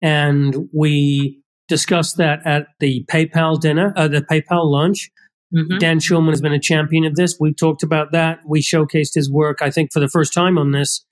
And 0.00 0.68
we 0.72 1.41
discussed 1.72 2.18
that 2.18 2.46
at 2.46 2.66
the 2.80 3.02
PayPal 3.10 3.58
dinner, 3.58 3.94
uh, 3.96 4.06
the 4.06 4.20
PayPal 4.20 4.70
lunch. 4.70 5.10
Mm-hmm. 5.54 5.78
Dan 5.78 6.00
Schulman 6.00 6.28
has 6.28 6.42
been 6.42 6.52
a 6.52 6.60
champion 6.60 7.06
of 7.06 7.14
this. 7.14 7.38
We 7.40 7.54
talked 7.54 7.82
about 7.82 8.12
that. 8.12 8.40
We 8.46 8.60
showcased 8.60 9.14
his 9.14 9.32
work, 9.32 9.62
I 9.62 9.70
think, 9.70 9.90
for 9.90 9.98
the 9.98 10.08
first 10.08 10.34
time 10.34 10.58
on 10.58 10.72
this 10.72 11.02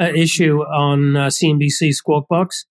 uh, 0.00 0.06
issue 0.12 0.62
on 0.62 1.16
uh, 1.16 1.26
CNBC 1.26 1.92
Squawk 1.92 2.26
Box. 2.28 2.66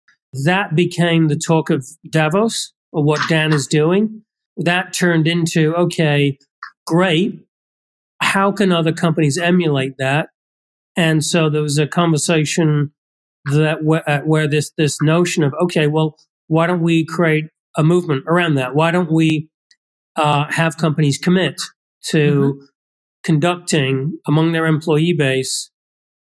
That 0.45 0.77
became 0.77 1.27
the 1.27 1.37
talk 1.37 1.71
of 1.71 1.85
Davos, 2.09 2.73
or 2.93 3.03
what 3.03 3.21
Dan 3.29 3.53
is 3.53 3.67
doing. 3.67 4.23
That 4.57 4.93
turned 4.93 5.27
into, 5.27 5.75
okay, 5.75 6.39
great. 6.87 7.41
How 8.23 8.53
can 8.53 8.71
other 8.71 8.93
companies 8.93 9.39
emulate 9.39 9.95
that? 9.99 10.29
And 10.97 11.25
so 11.25 11.51
there 11.51 11.63
was 11.63 11.79
a 11.79 11.89
conversation 11.89 12.93
that 13.47 13.79
uh, 14.07 14.21
where 14.21 14.47
this 14.47 14.71
this 14.79 14.97
notion 15.03 15.43
of 15.43 15.53
okay, 15.65 15.89
well, 15.89 16.17
why 16.49 16.67
don't 16.67 16.83
we 16.83 17.05
create 17.05 17.45
a 17.77 17.83
movement 17.83 18.25
around 18.27 18.55
that? 18.55 18.75
Why 18.75 18.91
don't 18.91 19.11
we 19.11 19.49
uh, 20.17 20.47
have 20.51 20.77
companies 20.77 21.19
commit 21.19 21.61
to 22.07 22.19
mm-hmm. 22.19 22.65
conducting 23.23 24.19
among 24.27 24.53
their 24.53 24.67
employee 24.67 25.15
base 25.17 25.71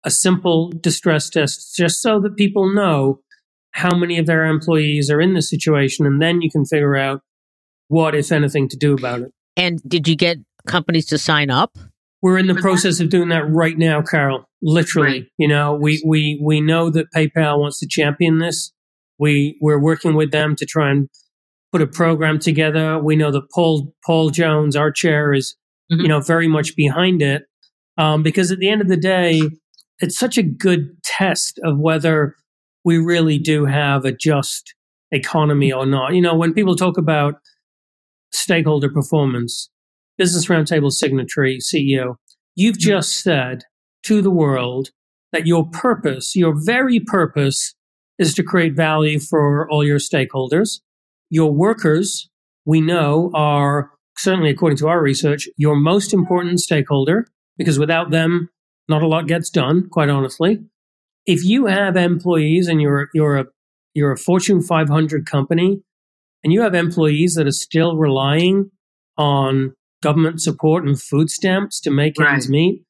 a 0.04 0.12
simple 0.12 0.72
distress 0.80 1.30
test 1.30 1.76
just 1.76 2.02
so 2.02 2.20
that 2.20 2.38
people 2.38 2.74
know 2.74 3.20
how 3.72 3.96
many 3.98 4.18
of 4.18 4.28
their 4.28 4.46
employees 4.46 5.10
are 5.10 5.20
in 5.20 5.34
this 5.34 5.50
situation 5.50 6.06
and 6.06 6.22
then 6.22 6.42
you 6.42 6.50
can 6.50 6.64
figure 6.64 6.96
out 6.96 7.22
what 7.88 8.16
if 8.16 8.32
anything 8.32 8.70
to 8.70 8.78
do 8.78 8.94
about 8.94 9.22
it 9.22 9.32
and 9.58 9.82
did 9.88 10.08
you 10.08 10.16
get 10.16 10.38
companies 10.68 11.06
to 11.08 11.18
sign 11.18 11.50
up 11.50 11.78
we're 12.22 12.38
in 12.38 12.48
the 12.48 12.56
process 12.56 13.00
of 13.00 13.10
doing 13.10 13.30
that 13.30 13.50
right 13.50 13.78
now 13.78 14.02
carol 14.02 14.46
literally 14.62 15.22
right. 15.22 15.26
you 15.38 15.48
know 15.48 15.74
we 15.74 16.02
we 16.06 16.40
we 16.44 16.62
know 16.62 16.90
that 16.90 17.08
paypal 17.14 17.60
wants 17.60 17.80
to 17.80 17.88
champion 17.88 18.38
this 18.38 18.72
we 19.20 19.58
we're 19.62 19.80
working 19.80 20.16
with 20.16 20.32
them 20.32 20.56
to 20.56 20.66
try 20.66 20.92
and 20.92 21.10
put 21.72 21.82
a 21.82 21.88
program 21.88 22.40
together. 22.40 23.00
We 23.00 23.16
know 23.16 23.32
that 23.32 23.50
Paul 23.54 23.94
Paul 24.06 24.30
Jones, 24.30 24.76
our 24.76 24.92
chair, 24.92 25.34
is 25.34 25.56
mm-hmm. 25.92 26.02
you 26.02 26.08
know 26.08 26.22
very 26.22 26.48
much 26.48 26.76
behind 26.76 27.22
it 27.22 27.44
um, 27.98 28.24
because 28.24 28.52
at 28.52 28.60
the 28.60 28.70
end 28.70 28.82
of 28.82 28.88
the 28.88 28.98
day, 28.98 29.42
it's 30.00 30.18
such 30.18 30.38
a 30.38 30.44
good 30.44 30.90
test 31.04 31.60
of 31.64 31.80
whether 31.80 32.36
we 32.84 32.98
really 32.98 33.40
do 33.40 33.66
have 33.66 34.06
a 34.06 34.12
just 34.12 34.74
economy 35.12 35.72
or 35.72 35.86
not. 35.86 36.14
You 36.14 36.22
know, 36.22 36.36
when 36.36 36.54
people 36.54 36.76
talk 36.76 36.98
about 36.98 37.36
stakeholder 38.32 38.90
performance, 38.90 39.70
Business 40.18 40.48
Roundtable 40.48 40.92
signatory 40.92 41.60
CEO, 41.60 42.16
you've 42.56 42.76
mm-hmm. 42.76 42.90
just 42.90 43.22
said 43.22 43.64
to 44.04 44.22
the 44.22 44.32
world 44.32 44.90
that 45.32 45.48
your 45.48 45.68
purpose, 45.70 46.36
your 46.36 46.54
very 46.56 47.00
purpose, 47.00 47.75
is 48.18 48.34
to 48.36 48.44
create 48.44 48.76
value 48.76 49.20
for 49.20 49.70
all 49.70 49.84
your 49.84 50.00
stakeholders. 50.00 50.80
Your 51.30 51.52
workers, 51.52 52.30
we 52.66 52.82
know, 52.82 53.32
are 53.34 53.92
certainly 54.18 54.50
according 54.50 54.78
to 54.78 54.88
our 54.88 55.02
research, 55.02 55.50
your 55.58 55.76
most 55.76 56.14
important 56.14 56.60
stakeholder 56.60 57.28
because 57.58 57.80
without 57.80 58.12
them, 58.12 58.50
not 58.88 59.02
a 59.02 59.08
lot 59.08 59.28
gets 59.28 59.50
done, 59.50 59.90
quite 59.90 60.10
honestly. 60.10 60.60
If 61.26 61.44
you 61.44 61.66
have 61.66 61.96
employees 61.98 62.68
and 62.68 62.82
you're, 62.82 63.10
you're 63.14 63.38
a, 63.38 63.46
you're 63.94 64.12
a 64.12 64.18
Fortune 64.18 64.62
500 64.62 65.26
company 65.26 65.82
and 66.44 66.54
you 66.54 66.62
have 66.62 66.76
employees 66.76 67.34
that 67.36 67.48
are 67.48 67.52
still 67.52 67.98
relying 67.98 68.70
on 69.18 69.74
government 70.04 70.42
support 70.42 70.86
and 70.86 71.02
food 71.02 71.30
stamps 71.30 71.80
to 71.82 71.90
make 71.90 72.20
right. 72.20 72.34
ends 72.34 72.48
meet, 72.48 72.84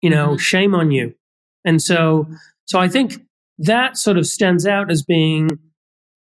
you 0.00 0.08
know, 0.08 0.28
mm-hmm. 0.28 0.38
shame 0.38 0.74
on 0.74 0.90
you. 0.90 1.14
And 1.64 1.82
so, 1.82 2.26
so 2.64 2.78
I 2.78 2.88
think 2.88 3.20
that 3.58 3.96
sort 3.96 4.18
of 4.18 4.26
stands 4.26 4.66
out 4.66 4.90
as 4.90 5.02
being 5.02 5.50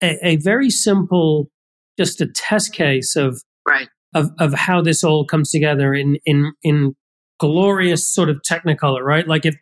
a, 0.02 0.18
a 0.26 0.36
very 0.38 0.70
simple, 0.70 1.50
just 1.98 2.22
a 2.22 2.28
test 2.28 2.74
case 2.74 3.16
of 3.16 3.42
right 3.68 3.90
of 4.14 4.32
of 4.40 4.54
how 4.54 4.82
this 4.82 5.04
all 5.04 5.26
comes 5.26 5.50
together 5.52 5.94
in 5.94 6.18
in 6.26 6.54
in 6.64 6.96
glorious 7.40 8.08
sort 8.14 8.30
of 8.30 8.42
technicolor, 8.50 9.04
right? 9.04 9.28
Like 9.28 9.46
if 9.46 9.56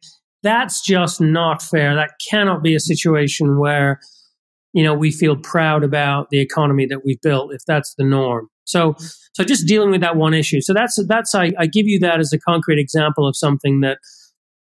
that's 0.44 0.82
just 0.82 1.20
not 1.20 1.62
fair, 1.62 1.96
that 1.96 2.12
cannot 2.30 2.64
be 2.64 2.76
a 2.76 2.80
situation 2.80 3.60
where 3.60 4.00
you 4.74 4.84
know 4.84 4.94
we 4.94 5.12
feel 5.12 5.36
proud 5.36 5.84
about 5.84 6.30
the 6.30 6.40
economy 6.40 6.86
that 6.88 7.04
we've 7.06 7.22
built 7.22 7.54
if 7.54 7.62
that's 7.66 7.96
the 7.98 8.04
norm. 8.04 8.48
So 8.66 8.96
so 9.34 9.44
just 9.44 9.68
dealing 9.68 9.92
with 9.92 10.02
that 10.02 10.16
one 10.16 10.34
issue. 10.34 10.62
So 10.62 10.74
that's 10.74 11.00
that's 11.08 11.36
I, 11.36 11.52
I 11.60 11.68
give 11.68 11.88
you 11.88 12.00
that 12.00 12.20
as 12.20 12.32
a 12.34 12.40
concrete 12.40 12.80
example 12.80 13.28
of 13.28 13.36
something 13.36 13.82
that 13.82 14.00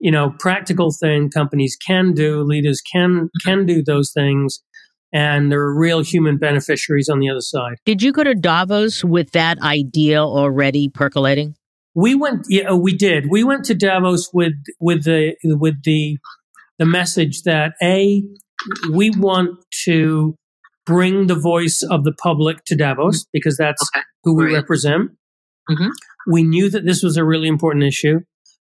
you 0.02 0.10
know, 0.10 0.34
practical 0.40 0.90
thing 0.90 1.30
companies 1.30 1.76
can 1.76 2.12
do, 2.12 2.42
leaders 2.42 2.80
can 2.80 3.30
can 3.44 3.64
do 3.64 3.84
those 3.84 4.10
things, 4.12 4.60
and 5.12 5.52
there 5.52 5.60
are 5.60 5.78
real 5.78 6.00
human 6.00 6.38
beneficiaries 6.38 7.08
on 7.08 7.20
the 7.20 7.30
other 7.30 7.40
side. 7.40 7.76
Did 7.86 8.02
you 8.02 8.10
go 8.10 8.24
to 8.24 8.34
Davos 8.34 9.04
with 9.04 9.30
that 9.30 9.60
idea 9.62 10.20
already 10.20 10.88
percolating? 10.88 11.54
We 11.94 12.16
went. 12.16 12.46
Yeah, 12.48 12.72
we 12.72 12.96
did. 12.96 13.30
We 13.30 13.44
went 13.44 13.64
to 13.66 13.74
Davos 13.74 14.28
with 14.34 14.54
with 14.80 15.04
the 15.04 15.36
with 15.44 15.84
the 15.84 16.18
the 16.80 16.86
message 16.86 17.42
that 17.42 17.74
a 17.80 18.24
we 18.90 19.10
want 19.10 19.50
to 19.84 20.34
bring 20.84 21.28
the 21.28 21.36
voice 21.36 21.84
of 21.84 22.02
the 22.02 22.12
public 22.12 22.64
to 22.64 22.74
Davos 22.74 23.24
because 23.32 23.56
that's 23.56 23.82
okay. 23.94 24.02
who 24.24 24.34
we 24.34 24.52
represent. 24.52 25.12
Mm-hmm. 25.70 25.90
We 26.26 26.42
knew 26.42 26.68
that 26.70 26.84
this 26.86 27.04
was 27.04 27.16
a 27.16 27.24
really 27.24 27.46
important 27.46 27.84
issue. 27.84 28.20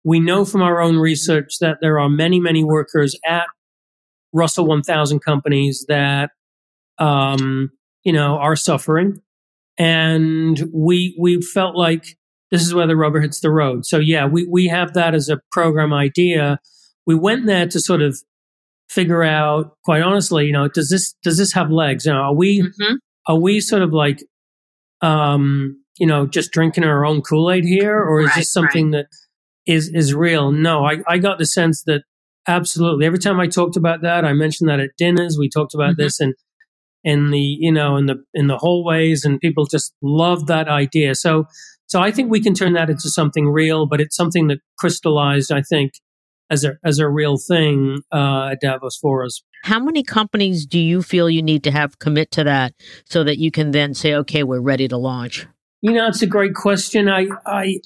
We 0.06 0.20
know 0.20 0.44
from 0.44 0.62
our 0.62 0.80
own 0.80 0.98
research 0.98 1.58
that 1.60 1.78
there 1.80 1.98
are 1.98 2.08
many, 2.08 2.38
many 2.38 2.62
workers 2.62 3.18
at 3.26 3.46
Russell 4.32 4.64
1000 4.64 5.18
companies 5.18 5.84
that, 5.88 6.30
um, 6.98 7.72
you 8.04 8.12
know, 8.12 8.36
are 8.36 8.54
suffering. 8.54 9.20
And 9.76 10.70
we, 10.72 11.16
we 11.20 11.42
felt 11.42 11.74
like 11.74 12.04
this 12.52 12.62
is 12.62 12.72
where 12.72 12.86
the 12.86 12.94
rubber 12.94 13.20
hits 13.20 13.40
the 13.40 13.50
road. 13.50 13.84
So 13.84 13.98
yeah, 13.98 14.26
we, 14.26 14.46
we 14.46 14.68
have 14.68 14.94
that 14.94 15.12
as 15.12 15.28
a 15.28 15.40
program 15.50 15.92
idea. 15.92 16.60
We 17.04 17.16
went 17.16 17.46
there 17.46 17.66
to 17.66 17.80
sort 17.80 18.00
of 18.00 18.16
figure 18.88 19.24
out, 19.24 19.76
quite 19.84 20.02
honestly, 20.02 20.46
you 20.46 20.52
know, 20.52 20.68
does 20.68 20.88
this, 20.88 21.16
does 21.24 21.36
this 21.36 21.52
have 21.54 21.72
legs? 21.72 22.06
You 22.06 22.12
know, 22.12 22.20
are 22.20 22.34
we, 22.34 22.62
mm-hmm. 22.62 22.94
are 23.26 23.40
we 23.40 23.58
sort 23.58 23.82
of 23.82 23.92
like, 23.92 24.22
um, 25.00 25.82
you 25.98 26.06
know, 26.06 26.28
just 26.28 26.52
drinking 26.52 26.84
our 26.84 27.04
own 27.04 27.22
Kool 27.22 27.50
Aid 27.50 27.64
here, 27.64 27.98
or 27.98 28.20
is 28.20 28.26
right, 28.28 28.36
this 28.36 28.52
something 28.52 28.92
right. 28.92 29.04
that 29.10 29.25
is 29.66 29.88
is 29.92 30.14
real. 30.14 30.52
No, 30.52 30.84
I, 30.84 30.98
I 31.08 31.18
got 31.18 31.38
the 31.38 31.46
sense 31.46 31.82
that 31.84 32.02
absolutely 32.46 33.06
every 33.06 33.18
time 33.18 33.40
I 33.40 33.46
talked 33.46 33.76
about 33.76 34.02
that, 34.02 34.24
I 34.24 34.32
mentioned 34.32 34.68
that 34.70 34.80
at 34.80 34.90
dinners. 34.96 35.36
We 35.38 35.48
talked 35.48 35.74
about 35.74 35.92
mm-hmm. 35.92 36.02
this 36.02 36.20
and 36.20 36.34
in 37.04 37.30
the 37.30 37.38
you 37.38 37.72
know 37.72 37.96
in 37.96 38.06
the 38.06 38.16
in 38.34 38.46
the 38.46 38.58
hallways, 38.58 39.24
and 39.24 39.40
people 39.40 39.66
just 39.66 39.94
loved 40.02 40.46
that 40.48 40.68
idea. 40.68 41.14
So 41.14 41.46
so 41.86 42.00
I 42.00 42.10
think 42.10 42.30
we 42.30 42.40
can 42.40 42.54
turn 42.54 42.72
that 42.74 42.90
into 42.90 43.08
something 43.08 43.48
real, 43.48 43.86
but 43.86 44.00
it's 44.00 44.16
something 44.16 44.48
that 44.48 44.58
crystallized, 44.78 45.52
I 45.52 45.62
think, 45.62 45.92
as 46.50 46.64
a 46.64 46.74
as 46.84 46.98
a 46.98 47.08
real 47.08 47.36
thing 47.38 48.00
uh, 48.12 48.50
at 48.52 48.60
Davos 48.60 48.96
for 48.96 49.24
us. 49.24 49.42
How 49.62 49.80
many 49.80 50.02
companies 50.02 50.66
do 50.66 50.78
you 50.78 51.02
feel 51.02 51.30
you 51.30 51.42
need 51.42 51.64
to 51.64 51.70
have 51.70 51.98
commit 51.98 52.30
to 52.32 52.44
that 52.44 52.74
so 53.04 53.24
that 53.24 53.38
you 53.38 53.50
can 53.50 53.70
then 53.72 53.94
say, 53.94 54.14
okay, 54.14 54.42
we're 54.42 54.60
ready 54.60 54.86
to 54.88 54.96
launch? 54.96 55.46
You 55.86 55.92
know, 55.92 56.08
it's 56.08 56.20
a 56.20 56.26
great 56.26 56.54
question. 56.54 57.08
I 57.08 57.28
I 57.46 57.78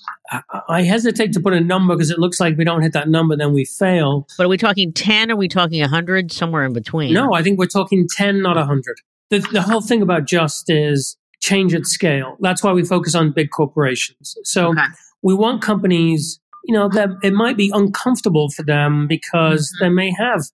I 0.70 0.84
hesitate 0.84 1.34
to 1.34 1.40
put 1.40 1.52
a 1.52 1.60
number 1.60 1.94
because 1.94 2.10
it 2.10 2.18
looks 2.18 2.40
like 2.40 2.56
we 2.56 2.64
don't 2.64 2.80
hit 2.80 2.94
that 2.94 3.10
number, 3.10 3.36
then 3.36 3.52
we 3.52 3.66
fail. 3.66 4.26
But 4.38 4.46
are 4.46 4.48
we 4.48 4.56
talking 4.56 4.90
ten? 4.94 5.30
Are 5.30 5.36
we 5.36 5.48
talking 5.48 5.84
hundred? 5.84 6.32
Somewhere 6.32 6.64
in 6.64 6.72
between? 6.72 7.12
No, 7.12 7.34
I 7.34 7.42
think 7.42 7.58
we're 7.58 7.66
talking 7.66 8.08
ten, 8.08 8.40
not 8.40 8.56
hundred. 8.56 8.96
The 9.28 9.40
the 9.52 9.60
whole 9.60 9.82
thing 9.82 10.00
about 10.00 10.26
just 10.26 10.70
is 10.70 11.18
change 11.42 11.74
at 11.74 11.84
scale. 11.84 12.38
That's 12.40 12.62
why 12.62 12.72
we 12.72 12.84
focus 12.84 13.14
on 13.14 13.32
big 13.32 13.50
corporations. 13.50 14.34
So 14.44 14.68
okay. 14.68 14.86
we 15.20 15.34
want 15.34 15.60
companies, 15.60 16.40
you 16.64 16.74
know, 16.74 16.88
that 16.88 17.10
it 17.22 17.34
might 17.34 17.58
be 17.58 17.70
uncomfortable 17.74 18.48
for 18.48 18.62
them 18.62 19.08
because 19.08 19.70
mm-hmm. 19.74 19.84
they 19.84 19.90
may 19.90 20.10
have 20.18 20.44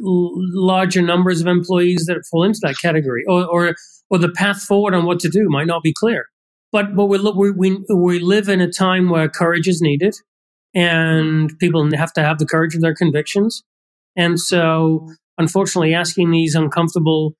larger 0.00 1.02
numbers 1.02 1.42
of 1.42 1.46
employees 1.46 2.06
that 2.06 2.24
fall 2.30 2.42
into 2.42 2.60
that 2.62 2.76
category, 2.80 3.22
or, 3.28 3.44
or 3.44 3.76
or 4.08 4.16
the 4.16 4.30
path 4.30 4.62
forward 4.62 4.94
on 4.94 5.04
what 5.04 5.20
to 5.20 5.28
do 5.28 5.50
might 5.50 5.66
not 5.66 5.82
be 5.82 5.92
clear. 5.92 6.30
But 6.74 6.96
but 6.96 7.06
we 7.06 7.20
we 7.20 7.52
we, 7.52 7.78
we 7.94 8.18
live 8.18 8.48
in 8.48 8.60
a 8.60 8.68
time 8.68 9.08
where 9.08 9.28
courage 9.28 9.68
is 9.68 9.80
needed, 9.80 10.16
and 10.74 11.56
people 11.60 11.88
have 11.96 12.12
to 12.14 12.22
have 12.24 12.38
the 12.40 12.46
courage 12.46 12.74
of 12.74 12.80
their 12.80 12.96
convictions. 12.96 13.62
And 14.16 14.40
so, 14.40 15.08
unfortunately, 15.38 15.94
asking 15.94 16.32
these 16.32 16.56
uncomfortable, 16.56 17.36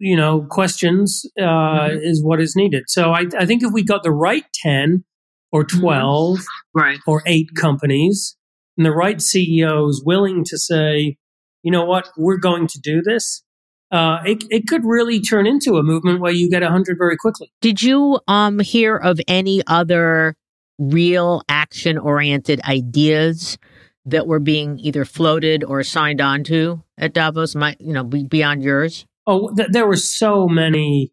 you 0.00 0.16
know, 0.16 0.48
questions 0.50 1.24
uh, 1.38 1.44
mm-hmm. 1.44 1.98
is 2.02 2.24
what 2.24 2.40
is 2.40 2.56
needed. 2.56 2.86
So 2.88 3.12
I, 3.12 3.26
I 3.38 3.46
think 3.46 3.62
if 3.62 3.70
we 3.72 3.84
got 3.84 4.02
the 4.02 4.10
right 4.10 4.44
ten 4.52 5.04
or 5.52 5.64
mm-hmm. 5.64 5.80
12 5.80 6.38
right. 6.74 6.98
or 7.06 7.22
eight 7.26 7.50
companies 7.56 8.36
and 8.76 8.84
the 8.84 8.90
right 8.90 9.22
CEOs 9.22 10.02
willing 10.04 10.42
to 10.46 10.58
say, 10.58 11.16
you 11.62 11.70
know 11.70 11.84
what, 11.84 12.08
we're 12.16 12.36
going 12.36 12.66
to 12.66 12.80
do 12.80 13.00
this, 13.00 13.44
uh, 13.90 14.18
it, 14.24 14.44
it 14.50 14.68
could 14.68 14.84
really 14.84 15.20
turn 15.20 15.46
into 15.46 15.76
a 15.76 15.82
movement 15.82 16.20
where 16.20 16.32
you 16.32 16.48
get 16.48 16.62
100 16.62 16.96
very 16.96 17.16
quickly. 17.16 17.52
Did 17.60 17.82
you 17.82 18.20
um, 18.28 18.58
hear 18.60 18.96
of 18.96 19.20
any 19.26 19.62
other 19.66 20.36
real 20.78 21.42
action 21.48 21.98
oriented 21.98 22.60
ideas 22.62 23.58
that 24.06 24.26
were 24.26 24.40
being 24.40 24.78
either 24.78 25.04
floated 25.04 25.64
or 25.64 25.82
signed 25.82 26.20
on 26.20 26.44
to 26.44 26.82
at 26.98 27.12
Davos, 27.12 27.54
might, 27.54 27.80
you 27.80 27.92
know, 27.92 28.04
beyond 28.04 28.62
yours? 28.62 29.06
Oh, 29.26 29.54
th- 29.54 29.68
there 29.70 29.86
were 29.86 29.96
so 29.96 30.48
many. 30.48 31.12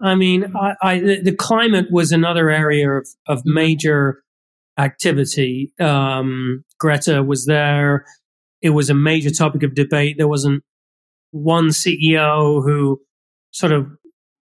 I 0.00 0.14
mean, 0.14 0.52
I, 0.56 0.74
I, 0.82 0.98
the 0.98 1.34
climate 1.36 1.86
was 1.90 2.12
another 2.12 2.50
area 2.50 2.90
of, 2.90 3.08
of 3.26 3.42
major 3.44 4.22
activity. 4.78 5.72
Um, 5.80 6.64
Greta 6.78 7.22
was 7.22 7.46
there. 7.46 8.04
It 8.60 8.70
was 8.70 8.90
a 8.90 8.94
major 8.94 9.30
topic 9.30 9.62
of 9.62 9.74
debate. 9.74 10.16
There 10.18 10.28
wasn't 10.28 10.62
one 11.32 11.68
CEO 11.68 12.62
who 12.62 13.00
sort 13.50 13.72
of 13.72 13.86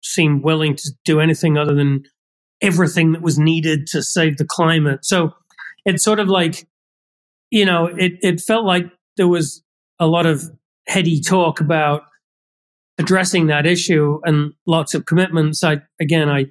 seemed 0.02 0.42
willing 0.42 0.75
to 0.75 0.90
do 1.04 1.21
anything 1.21 1.57
other 1.57 1.75
than 1.75 2.02
everything 2.61 3.12
that 3.12 3.23
was 3.23 3.38
needed 3.38 3.87
to 3.87 4.02
save 4.02 4.37
the 4.37 4.45
climate. 4.45 5.04
So 5.04 5.33
it's 5.85 6.02
sort 6.02 6.18
of 6.18 6.28
like, 6.28 6.66
you 7.50 7.64
know, 7.64 7.87
it, 7.87 8.12
it 8.21 8.40
felt 8.40 8.64
like 8.64 8.87
there 9.16 9.28
was 9.28 9.62
a 10.00 10.07
lot 10.07 10.26
of 10.26 10.42
heady 10.87 11.21
talk 11.21 11.61
about 11.61 12.02
addressing 12.99 13.47
that 13.47 13.66
issue 13.66 14.18
and 14.25 14.52
lots 14.66 14.95
of 14.95 15.07
commitments. 15.07 15.62
I, 15.62 15.83
again, 16.00 16.28
I, 16.28 16.47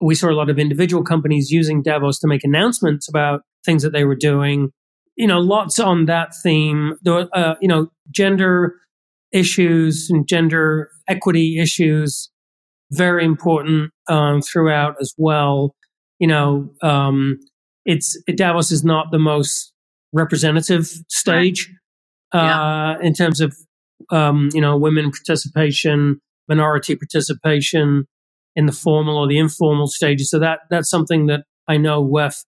we 0.00 0.14
saw 0.14 0.30
a 0.30 0.34
lot 0.34 0.50
of 0.50 0.58
individual 0.58 1.04
companies 1.04 1.50
using 1.50 1.82
Davos 1.82 2.18
to 2.20 2.28
make 2.28 2.44
announcements 2.44 3.08
about 3.08 3.42
things 3.64 3.82
that 3.82 3.92
they 3.92 4.04
were 4.04 4.16
doing. 4.16 4.70
You 5.16 5.26
know, 5.26 5.40
lots 5.40 5.78
on 5.78 6.06
that 6.06 6.34
theme. 6.42 6.94
There, 7.02 7.28
uh, 7.32 7.54
you 7.60 7.68
know, 7.68 7.88
gender 8.10 8.74
issues 9.32 10.08
and 10.10 10.26
gender 10.26 10.90
equity 11.08 11.60
issues 11.60 12.30
very 12.90 13.24
important 13.24 13.90
um, 14.08 14.40
throughout 14.42 14.96
as 15.00 15.12
well. 15.18 15.74
You 16.18 16.28
know, 16.28 16.70
um, 16.82 17.38
it's 17.84 18.20
Davos 18.34 18.70
is 18.72 18.84
not 18.84 19.10
the 19.10 19.18
most 19.18 19.72
representative 20.12 20.86
stage 21.08 21.70
right. 22.32 22.40
uh, 22.40 22.96
yeah. 22.98 23.06
in 23.06 23.12
terms 23.14 23.40
of 23.40 23.56
um, 24.10 24.48
you 24.52 24.60
know 24.60 24.76
women 24.76 25.10
participation, 25.10 26.20
minority 26.48 26.96
participation 26.96 28.06
in 28.56 28.66
the 28.66 28.72
formal 28.72 29.16
or 29.16 29.28
the 29.28 29.38
informal 29.38 29.86
stages. 29.86 30.30
So 30.30 30.38
that 30.38 30.60
that's 30.70 30.90
something 30.90 31.26
that 31.26 31.44
I 31.68 31.76
know 31.76 32.04
WEF 32.04 32.44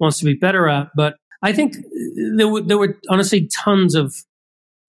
wants 0.00 0.18
to 0.18 0.24
be 0.24 0.34
better 0.34 0.68
at. 0.68 0.88
But 0.96 1.14
I 1.42 1.52
think 1.52 1.76
there 2.36 2.48
were 2.48 2.62
there 2.62 2.78
were 2.78 2.98
honestly 3.08 3.48
tons 3.64 3.94
of 3.94 4.14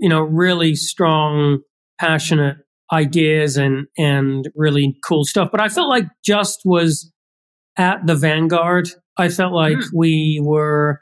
you 0.04 0.10
know, 0.10 0.20
really 0.20 0.76
strong, 0.76 1.60
passionate 1.98 2.58
ideas 2.92 3.56
and 3.56 3.88
and 3.98 4.50
really 4.54 4.98
cool 5.02 5.24
stuff. 5.24 5.48
But 5.50 5.62
I 5.62 5.70
felt 5.70 5.88
like 5.88 6.04
Just 6.26 6.60
was 6.66 7.10
at 7.78 8.06
the 8.06 8.14
vanguard. 8.14 8.90
I 9.18 9.30
felt 9.30 9.54
like 9.54 9.78
mm. 9.78 9.88
we 9.96 10.42
were 10.44 11.00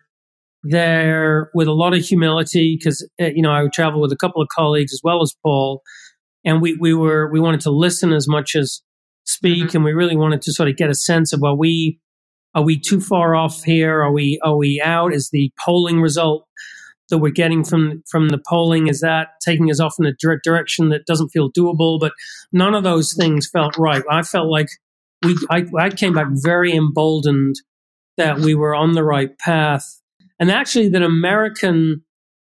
there 0.63 1.49
with 1.55 1.67
a 1.67 1.73
lot 1.73 1.95
of 1.95 2.01
humility 2.01 2.77
because 2.77 3.03
eh, 3.17 3.31
you 3.35 3.41
know 3.41 3.51
I 3.51 3.63
would 3.63 3.73
travel 3.73 3.99
with 3.99 4.11
a 4.11 4.17
couple 4.17 4.39
of 4.39 4.47
colleagues 4.55 4.93
as 4.93 5.01
well 5.03 5.23
as 5.23 5.33
Paul, 5.41 5.81
and 6.45 6.61
we 6.61 6.77
we 6.79 6.93
were 6.93 7.27
we 7.31 7.39
wanted 7.39 7.61
to 7.61 7.71
listen 7.71 8.13
as 8.13 8.27
much 8.27 8.55
as 8.55 8.83
speak, 9.23 9.69
mm-hmm. 9.69 9.77
and 9.77 9.83
we 9.83 9.93
really 9.93 10.15
wanted 10.15 10.43
to 10.43 10.53
sort 10.53 10.69
of 10.69 10.77
get 10.77 10.91
a 10.91 10.95
sense 10.95 11.33
of 11.33 11.39
well 11.41 11.57
we 11.57 11.99
are 12.53 12.63
we 12.63 12.79
too 12.79 13.01
far 13.01 13.33
off 13.33 13.63
here? 13.63 13.99
Are 13.99 14.13
we 14.13 14.39
are 14.43 14.57
we 14.57 14.79
out? 14.79 15.11
Is 15.11 15.31
the 15.31 15.51
polling 15.65 16.01
result 16.01 16.45
that 17.11 17.19
we're 17.19 17.29
getting 17.29 17.63
from 17.63 18.03
from 18.09 18.29
the 18.29 18.41
polling? 18.49 18.87
Is 18.87 19.01
that 19.01 19.27
taking 19.45 19.69
us 19.69 19.79
off 19.79 19.95
in 19.99 20.05
a 20.05 20.13
direct 20.19 20.43
direction 20.43 20.89
that 20.89 21.05
doesn't 21.05 21.29
feel 21.29 21.51
doable? 21.51 21.99
But 21.99 22.13
none 22.51 22.73
of 22.73 22.83
those 22.83 23.13
things 23.13 23.47
felt 23.47 23.77
right. 23.77 24.03
I 24.09 24.23
felt 24.23 24.49
like 24.49 24.67
we 25.23 25.37
i, 25.49 25.65
I 25.77 25.89
came 25.89 26.13
back 26.13 26.27
very 26.31 26.73
emboldened 26.73 27.55
that 28.17 28.39
we 28.39 28.55
were 28.55 28.75
on 28.75 28.93
the 28.93 29.03
right 29.03 29.37
path. 29.39 29.99
And 30.39 30.51
actually 30.51 30.89
that 30.89 31.03
american 31.03 32.03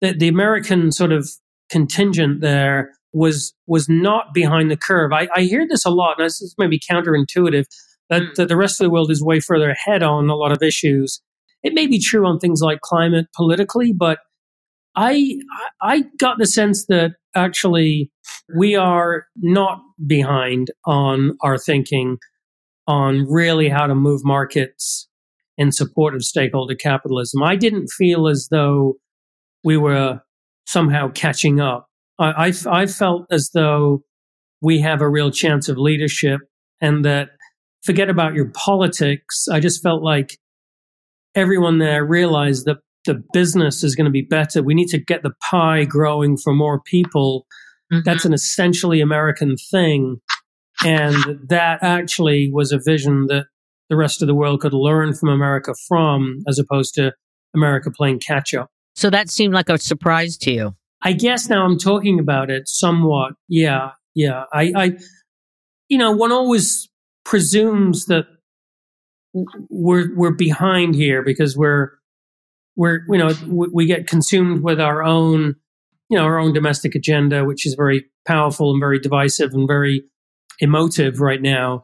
that 0.01 0.19
the 0.19 0.27
american 0.27 0.91
sort 0.91 1.11
of 1.11 1.29
contingent 1.69 2.41
there 2.41 2.91
was 3.13 3.53
was 3.65 3.87
not 3.89 4.33
behind 4.33 4.69
the 4.69 4.77
curve. 4.77 5.11
I, 5.13 5.27
I 5.33 5.41
hear 5.41 5.65
this 5.67 5.85
a 5.85 5.89
lot 5.89 6.15
and 6.17 6.25
this 6.25 6.41
is 6.41 6.53
maybe 6.57 6.79
counterintuitive 6.79 7.65
that, 8.09 8.21
mm. 8.21 8.35
that 8.35 8.47
the 8.47 8.57
rest 8.57 8.79
of 8.79 8.85
the 8.85 8.91
world 8.91 9.11
is 9.11 9.23
way 9.23 9.39
further 9.39 9.69
ahead 9.69 10.03
on 10.03 10.29
a 10.29 10.35
lot 10.35 10.51
of 10.51 10.61
issues. 10.61 11.21
It 11.63 11.73
may 11.73 11.87
be 11.87 11.99
true 11.99 12.25
on 12.25 12.39
things 12.39 12.61
like 12.61 12.81
climate 12.81 13.27
politically 13.35 13.93
but 13.93 14.19
I 14.97 15.39
I 15.79 16.03
got 16.19 16.39
the 16.39 16.47
sense 16.47 16.87
that 16.87 17.11
actually 17.35 18.11
we 18.57 18.75
are 18.75 19.27
not 19.37 19.79
behind 20.05 20.71
on 20.85 21.37
our 21.43 21.57
thinking 21.57 22.17
on 22.87 23.25
really 23.29 23.69
how 23.69 23.85
to 23.85 23.93
move 23.93 24.25
markets 24.25 25.07
in 25.57 25.71
support 25.71 26.15
of 26.15 26.23
stakeholder 26.23 26.75
capitalism. 26.75 27.43
I 27.43 27.55
didn't 27.55 27.89
feel 27.89 28.27
as 28.27 28.47
though 28.49 28.95
we 29.63 29.77
were 29.77 30.21
somehow 30.65 31.09
catching 31.09 31.59
up. 31.59 31.87
I, 32.19 32.47
I, 32.47 32.81
I 32.81 32.85
felt 32.87 33.27
as 33.29 33.51
though 33.53 34.03
we 34.61 34.79
have 34.81 35.01
a 35.01 35.09
real 35.09 35.29
chance 35.31 35.69
of 35.69 35.77
leadership 35.77 36.41
and 36.81 37.05
that 37.05 37.29
forget 37.83 38.09
about 38.09 38.33
your 38.33 38.49
politics. 38.49 39.47
I 39.51 39.59
just 39.59 39.83
felt 39.83 40.01
like 40.01 40.37
everyone 41.35 41.77
there 41.77 42.03
realized 42.03 42.65
that 42.65 42.77
the 43.07 43.23
business 43.33 43.83
is 43.83 43.95
going 43.95 44.05
to 44.05 44.11
be 44.11 44.21
better. 44.21 44.61
We 44.61 44.75
need 44.75 44.89
to 44.89 44.99
get 44.99 45.23
the 45.23 45.33
pie 45.49 45.85
growing 45.85 46.37
for 46.37 46.53
more 46.53 46.79
people. 46.79 47.47
Mm-hmm. 47.91 48.03
That's 48.05 48.25
an 48.25 48.33
essentially 48.33 49.01
American 49.01 49.55
thing. 49.71 50.17
And 50.85 51.15
that 51.49 51.79
actually 51.81 52.51
was 52.53 52.71
a 52.71 52.79
vision 52.83 53.25
that 53.27 53.45
the 53.89 53.95
rest 53.95 54.21
of 54.21 54.27
the 54.27 54.35
world 54.35 54.61
could 54.61 54.73
learn 54.73 55.15
from 55.15 55.29
America 55.29 55.73
from, 55.87 56.43
as 56.47 56.59
opposed 56.59 56.93
to 56.95 57.13
America 57.55 57.89
playing 57.89 58.19
catch 58.19 58.53
up. 58.53 58.69
So 58.95 59.09
that 59.09 59.29
seemed 59.29 59.53
like 59.53 59.69
a 59.69 59.77
surprise 59.77 60.37
to 60.37 60.51
you. 60.51 60.75
I 61.01 61.13
guess 61.13 61.49
now 61.49 61.63
I'm 61.63 61.77
talking 61.77 62.19
about 62.19 62.49
it 62.49 62.67
somewhat. 62.67 63.33
Yeah, 63.47 63.91
yeah. 64.13 64.43
I, 64.53 64.73
I 64.75 64.91
you 65.89 65.97
know, 65.97 66.11
one 66.11 66.31
always 66.31 66.89
presumes 67.23 68.05
that 68.05 68.25
we're 69.69 70.15
we're 70.15 70.31
behind 70.31 70.95
here 70.95 71.21
because 71.21 71.55
we're 71.55 71.91
we're 72.77 73.03
you 73.09 73.17
know 73.17 73.33
we 73.49 73.85
get 73.85 74.07
consumed 74.07 74.63
with 74.63 74.79
our 74.79 75.03
own 75.03 75.55
you 76.09 76.17
know 76.17 76.23
our 76.23 76.39
own 76.39 76.53
domestic 76.53 76.95
agenda, 76.95 77.43
which 77.43 77.65
is 77.65 77.73
very 77.73 78.05
powerful 78.25 78.71
and 78.71 78.79
very 78.79 78.99
divisive 78.99 79.53
and 79.53 79.67
very 79.67 80.03
emotive 80.59 81.19
right 81.19 81.41
now. 81.41 81.83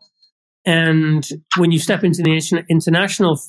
And 0.65 1.27
when 1.57 1.71
you 1.71 1.79
step 1.79 2.03
into 2.05 2.21
the 2.21 2.63
international 2.69 3.39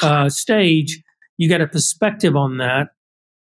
uh, 0.00 0.30
stage, 0.30 1.02
you 1.36 1.48
get 1.48 1.60
a 1.60 1.66
perspective 1.66 2.34
on 2.34 2.56
that. 2.58 2.88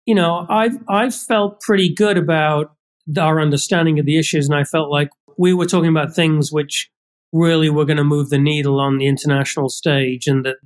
You 0.04 0.14
know, 0.14 0.46
I've 0.48 0.78
I've 0.88 1.14
felt 1.14 1.60
pretty 1.62 1.92
good 1.92 2.18
about 2.18 2.72
our 3.18 3.40
understanding 3.40 3.98
of 3.98 4.06
the 4.06 4.18
issues, 4.18 4.46
and 4.46 4.54
I 4.54 4.64
felt 4.64 4.90
like 4.90 5.08
we 5.38 5.54
were 5.54 5.66
talking 5.66 5.90
about 5.90 6.14
things 6.14 6.52
which 6.52 6.88
really 7.32 7.68
were 7.68 7.84
going 7.84 7.96
to 7.96 8.04
move 8.04 8.30
the 8.30 8.38
needle 8.38 8.78
on 8.80 8.98
the 8.98 9.06
international 9.06 9.70
stage, 9.70 10.26
and 10.26 10.44
that 10.44 10.56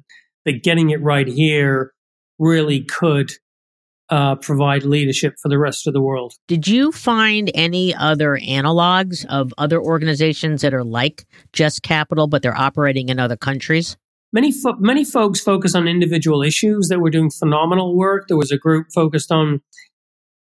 that 0.45 0.63
getting 0.65 0.91
it 0.91 1.03
right 1.03 1.29
here 1.29 1.93
really 2.41 2.83
could 2.83 3.31
uh, 4.09 4.35
provide 4.35 4.83
leadership 4.83 5.35
for 5.41 5.49
the 5.49 5.59
rest 5.59 5.87
of 5.87 5.93
the 5.93 6.01
world. 6.01 6.35
Did 6.49 6.67
you 6.67 6.91
find 6.91 7.51
any 7.55 7.95
other 7.95 8.37
analogs 8.43 9.25
of 9.27 9.55
other 9.57 9.81
organizations 9.81 10.63
that 10.63 10.75
are 10.75 10.83
like 10.83 11.27
Just 11.53 11.85
Capital, 11.85 12.27
but 12.27 12.43
they're 12.43 12.57
operating 12.57 13.09
in 13.09 13.21
other 13.21 13.37
countries? 13.37 13.97
Many 14.33 14.51
fo- 14.51 14.77
many 14.79 15.05
folks 15.05 15.41
focus 15.41 15.77
on 15.77 15.87
individual 15.87 16.43
issues 16.43 16.89
that 16.89 16.99
were 16.99 17.11
doing 17.11 17.31
phenomenal 17.31 17.97
work. 17.97 18.27
There 18.27 18.37
was 18.37 18.51
a 18.51 18.59
group 18.59 18.89
focused 18.93 19.31
on 19.31 19.61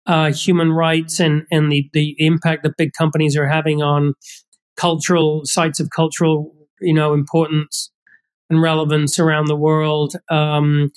uh, 0.06 0.32
human 0.32 0.72
rights 0.72 1.18
and 1.18 1.44
and 1.50 1.72
the 1.72 1.88
the 1.92 2.14
impact 2.18 2.62
that 2.62 2.76
big 2.76 2.92
companies 2.92 3.36
are 3.36 3.48
having 3.48 3.82
on 3.82 4.14
cultural 4.76 5.44
sites 5.44 5.80
of 5.80 5.90
cultural 5.90 6.52
you 6.80 6.94
know, 6.94 7.14
importance 7.14 7.90
and 8.50 8.62
relevance 8.62 9.18
around 9.18 9.46
the 9.46 9.56
world. 9.56 10.14
Um, 10.30 10.92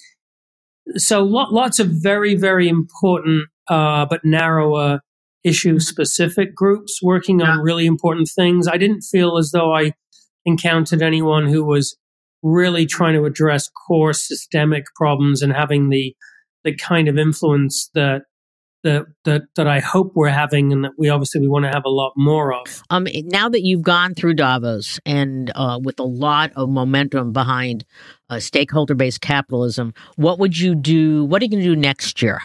so 0.97 1.23
lots 1.23 1.79
of 1.79 1.87
very, 1.89 2.35
very 2.35 2.67
important, 2.67 3.47
uh, 3.69 4.05
but 4.05 4.21
narrower 4.23 5.01
issue 5.43 5.79
specific 5.79 6.53
groups 6.53 6.99
working 7.01 7.41
on 7.41 7.59
really 7.59 7.85
important 7.85 8.29
things. 8.35 8.67
I 8.67 8.77
didn't 8.77 9.01
feel 9.01 9.37
as 9.37 9.51
though 9.51 9.73
I 9.73 9.93
encountered 10.45 11.01
anyone 11.01 11.47
who 11.47 11.63
was 11.63 11.97
really 12.41 12.85
trying 12.85 13.13
to 13.13 13.25
address 13.25 13.69
core 13.87 14.13
systemic 14.13 14.85
problems 14.95 15.41
and 15.41 15.53
having 15.53 15.89
the 15.89 16.15
the 16.65 16.75
kind 16.75 17.07
of 17.07 17.17
influence 17.17 17.89
that 17.93 18.23
that 18.83 19.05
that 19.25 19.43
that 19.55 19.67
I 19.67 19.79
hope 19.79 20.13
we're 20.15 20.29
having, 20.29 20.71
and 20.71 20.83
that 20.85 20.91
we 20.97 21.09
obviously 21.09 21.41
we 21.41 21.47
want 21.47 21.65
to 21.65 21.71
have 21.71 21.83
a 21.85 21.89
lot 21.89 22.13
more 22.15 22.53
of. 22.53 22.83
Um, 22.89 23.07
now 23.25 23.49
that 23.49 23.63
you've 23.63 23.81
gone 23.81 24.15
through 24.15 24.35
Davos 24.35 24.99
and 25.05 25.51
uh, 25.55 25.79
with 25.81 25.99
a 25.99 26.03
lot 26.03 26.51
of 26.55 26.69
momentum 26.69 27.33
behind 27.33 27.85
uh, 28.29 28.39
stakeholder-based 28.39 29.21
capitalism, 29.21 29.93
what 30.15 30.39
would 30.39 30.57
you 30.57 30.75
do? 30.75 31.25
What 31.25 31.41
are 31.41 31.45
you 31.45 31.51
going 31.51 31.63
to 31.63 31.69
do 31.69 31.75
next 31.75 32.21
year? 32.21 32.41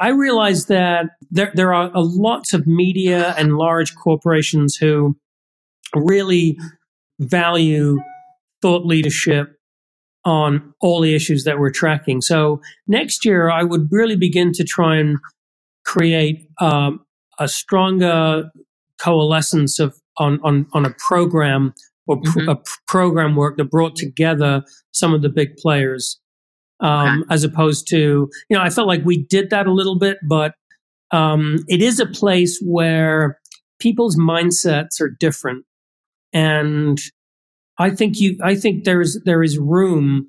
I 0.00 0.08
realize 0.08 0.66
that 0.66 1.06
there 1.30 1.52
there 1.54 1.72
are 1.72 1.90
lots 1.94 2.52
of 2.52 2.66
media 2.66 3.34
and 3.38 3.56
large 3.56 3.94
corporations 3.94 4.76
who 4.76 5.16
really 5.94 6.58
value 7.18 7.98
thought 8.62 8.84
leadership 8.84 9.56
on 10.24 10.74
all 10.80 11.00
the 11.00 11.14
issues 11.14 11.44
that 11.44 11.58
we're 11.58 11.70
tracking. 11.70 12.20
So 12.20 12.60
next 12.86 13.24
year, 13.24 13.50
I 13.50 13.62
would 13.62 13.88
really 13.90 14.16
begin 14.16 14.52
to 14.52 14.64
try 14.64 14.96
and 14.96 15.16
create 15.90 16.48
um, 16.60 17.04
a 17.40 17.48
stronger 17.48 18.44
coalescence 18.98 19.80
of 19.80 19.96
on 20.18 20.38
on, 20.44 20.66
on 20.72 20.86
a 20.86 20.94
program 21.08 21.74
or 22.06 22.20
pr- 22.20 22.38
mm-hmm. 22.38 22.48
a 22.48 22.56
pr- 22.56 22.78
program 22.86 23.34
work 23.34 23.56
that 23.56 23.64
brought 23.64 23.96
together 23.96 24.62
some 24.92 25.12
of 25.12 25.22
the 25.22 25.28
big 25.28 25.56
players, 25.56 26.20
um, 26.80 27.22
okay. 27.22 27.34
as 27.34 27.42
opposed 27.42 27.88
to 27.88 28.30
you 28.48 28.56
know 28.56 28.62
I 28.62 28.70
felt 28.70 28.86
like 28.86 29.04
we 29.04 29.24
did 29.24 29.50
that 29.50 29.66
a 29.66 29.72
little 29.72 29.98
bit, 29.98 30.18
but 30.28 30.54
um, 31.10 31.64
it 31.66 31.82
is 31.82 31.98
a 31.98 32.06
place 32.06 32.62
where 32.64 33.40
people's 33.80 34.16
mindsets 34.16 35.00
are 35.00 35.08
different, 35.08 35.64
and 36.32 37.00
I 37.78 37.90
think 37.90 38.20
you. 38.20 38.38
I 38.44 38.54
think 38.54 38.84
there's 38.84 39.18
there 39.24 39.42
is 39.42 39.58
room. 39.58 40.28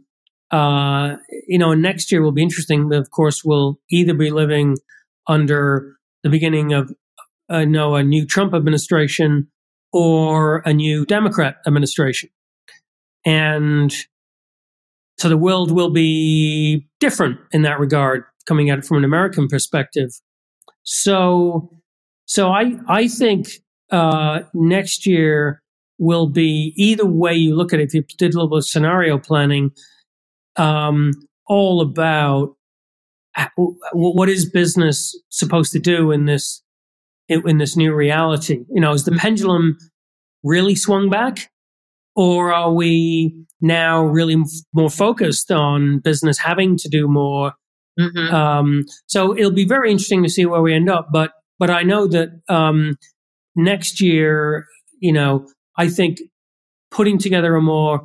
Uh, 0.50 1.16
you 1.48 1.58
know, 1.58 1.74
next 1.74 2.12
year 2.12 2.22
will 2.22 2.34
be 2.34 2.42
interesting. 2.42 2.92
Of 2.94 3.12
course, 3.12 3.44
we'll 3.46 3.80
either 3.90 4.14
be 4.14 4.32
living 4.32 4.78
under 5.28 5.96
the 6.24 6.30
beginning 6.30 6.74
of 6.74 6.92
uh, 7.50 7.66
no 7.66 7.96
a 7.96 8.04
new 8.04 8.26
Trump 8.26 8.54
administration 8.54 9.48
or 9.94 10.60
a 10.66 10.74
new 10.74 11.06
Democrat 11.06 11.58
administration, 11.68 12.30
and 13.26 13.94
so 15.18 15.30
the 15.30 15.38
world 15.38 15.72
will 15.72 15.92
be 15.92 16.88
different 17.00 17.38
in 17.52 17.62
that 17.62 17.80
regard, 17.80 18.24
coming 18.48 18.70
at 18.70 18.80
it 18.80 18.86
from 18.86 18.98
an 18.98 19.04
American 19.04 19.48
perspective. 19.48 20.10
So, 20.84 21.70
so 22.26 22.52
I 22.52 22.78
I 22.88 23.08
think 23.08 23.50
uh, 23.92 24.40
next 24.54 25.06
year 25.06 25.62
will 26.00 26.28
be 26.28 26.74
either 26.76 27.06
way 27.06 27.36
you 27.36 27.56
look 27.56 27.74
at 27.74 27.80
it. 27.80 27.94
If 27.94 27.94
you 27.94 28.04
did 28.18 28.34
a 28.34 28.38
little 28.38 28.50
bit 28.50 28.58
of 28.58 28.66
scenario 28.66 29.20
planning, 29.20 29.72
um, 30.56 31.12
all 31.48 31.82
about 31.82 32.56
what 33.94 34.30
is 34.30 34.50
business 34.50 35.18
supposed 35.30 35.72
to 35.72 35.80
do 35.80 36.12
in 36.12 36.26
this 36.26 36.62
in 37.30 37.58
this 37.58 37.78
new 37.78 37.94
reality. 37.94 38.66
You 38.70 38.82
know, 38.82 38.92
is 38.92 39.06
the 39.06 39.12
mm-hmm. 39.12 39.20
pendulum 39.20 39.78
really 40.44 40.76
swung 40.76 41.10
back, 41.10 41.50
or 42.16 42.54
are 42.54 42.74
we 42.74 43.34
now 43.62 44.04
really 44.04 44.38
more 44.74 44.90
focused 44.90 45.52
on 45.52 46.00
business 46.00 46.38
having 46.38 46.78
to 46.78 46.90
do 46.90 47.08
more? 47.08 47.54
Mm-hmm. 48.00 48.34
Um, 48.34 48.84
so 49.08 49.38
it'll 49.38 49.52
be 49.52 49.68
very 49.68 49.92
interesting 49.92 50.24
to 50.24 50.30
see 50.30 50.46
where 50.46 50.62
we 50.62 50.74
end 50.74 50.90
up. 50.90 51.10
But 51.12 51.32
but 51.60 51.70
I 51.70 51.84
know 51.84 52.08
that 52.08 52.30
um, 52.50 52.96
next 53.56 54.02
year, 54.02 54.66
you 55.00 55.14
know, 55.14 55.48
I 55.78 55.88
think 55.88 56.20
putting 56.90 57.18
together 57.18 57.56
a 57.56 57.62
more 57.62 58.02